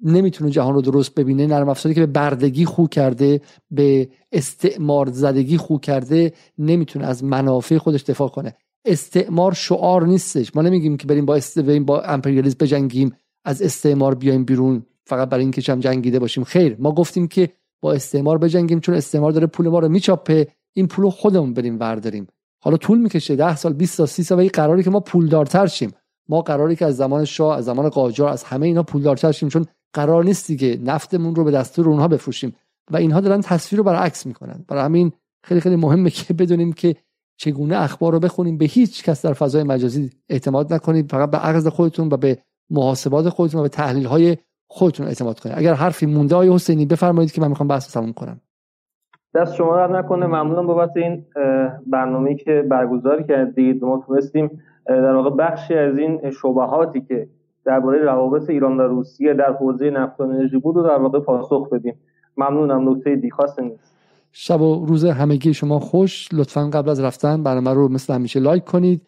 [0.03, 5.57] نمی‌تونه جهان رو درست ببینه نرم افزاری که به بردگی خو کرده به استعمار زدگی
[5.57, 8.53] خو کرده نمی‌تونه از منافع خودش دفاع کنه.
[8.85, 10.55] استعمار شعار نیستش.
[10.55, 11.59] ما نمیگیم که بریم با است...
[11.59, 13.15] بریم با امپریالیسم بجنگیم
[13.45, 16.43] از استعمار بیایم بیرون فقط برای اینکه هم جنگیده باشیم.
[16.43, 17.49] خیر ما گفتیم که
[17.81, 20.47] با استعمار بجنگیم چون استعمار داره پول ما رو میچاپه.
[20.73, 22.27] این پول خودمون بریم ورداریم.
[22.65, 25.91] حالا طول می‌کشه 10 سال 20 سال 30 سال ولی قراری که ما پولدارتر شیم.
[26.29, 29.49] ما قراری که از زمان شاه از زمان قاجار از همه اینا پولدارتر شیم.
[29.49, 32.55] چون قرار نیست دیگه نفتمون رو به دستور اونها بفروشیم.
[32.91, 34.65] و اینها دارن تصویر رو برعکس می‌کنن.
[34.67, 35.11] برای همین
[35.43, 36.95] خیلی خیلی مهمه که بدونیم که
[37.37, 38.57] چگونه اخبار رو بخونیم.
[38.57, 42.37] به هیچ کس در فضای مجازی اعتماد نکنید فقط به عقل خودتون و به
[42.69, 44.37] محاسبات خودتون و به تحلیل های
[44.67, 45.57] خودتون اعتماد کنید.
[45.57, 48.41] اگر حرفی مونده های حسینی بفرمایید که من می‌خوام بحث تموم کنم.
[49.35, 50.25] دست شما در نکنه.
[50.25, 51.25] ممنونم بابت این
[51.87, 53.83] برنامه‌ای که برگزار کردید.
[53.83, 57.27] ما تونستیم در واقع بخشی از این شبهاتی که
[57.65, 61.69] درباره روابط ایران و روسیه در حوزه نفت و انرژی بود و در واقع پاسخ
[61.69, 61.95] بدیم.
[62.37, 62.89] ممنونم.
[62.89, 63.95] نکته دیگه‌ای خواست نیست.
[64.31, 66.29] شب و روز همگی شما خوش.
[66.33, 69.01] لطفا قبل از رفتن برنامه رو مثل همیشه لایک کنید.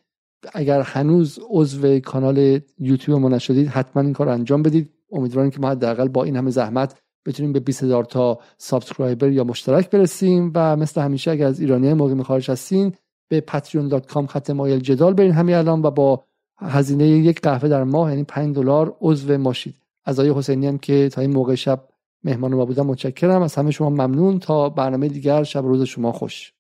[0.54, 4.90] اگر هنوز عضو کانال یوتیوب ما نشدید حتما این کار انجام بدید.
[5.12, 9.44] امیدوارم که ما حداقل با این همه زحمت بتونیم به 20 هزار تا سابسکرایبر یا
[9.44, 12.94] مشترک برسیم و مثل همیشه اگر از ایرانی مقیم خارج هستین
[13.30, 16.24] به patreon.com خط مایل جدال برین همین الان و با
[16.60, 19.76] هزینه یک قهوه در ماه یعنی 5 دلار عضو ماشید.
[20.06, 21.84] از آقای حسینی هم که تا این موقع شب
[22.24, 23.42] مهمان ما بودم متشکرم.
[23.42, 24.40] از همه شما ممنون.
[24.40, 26.54] تا برنامه دیگر شب روز شما خوش.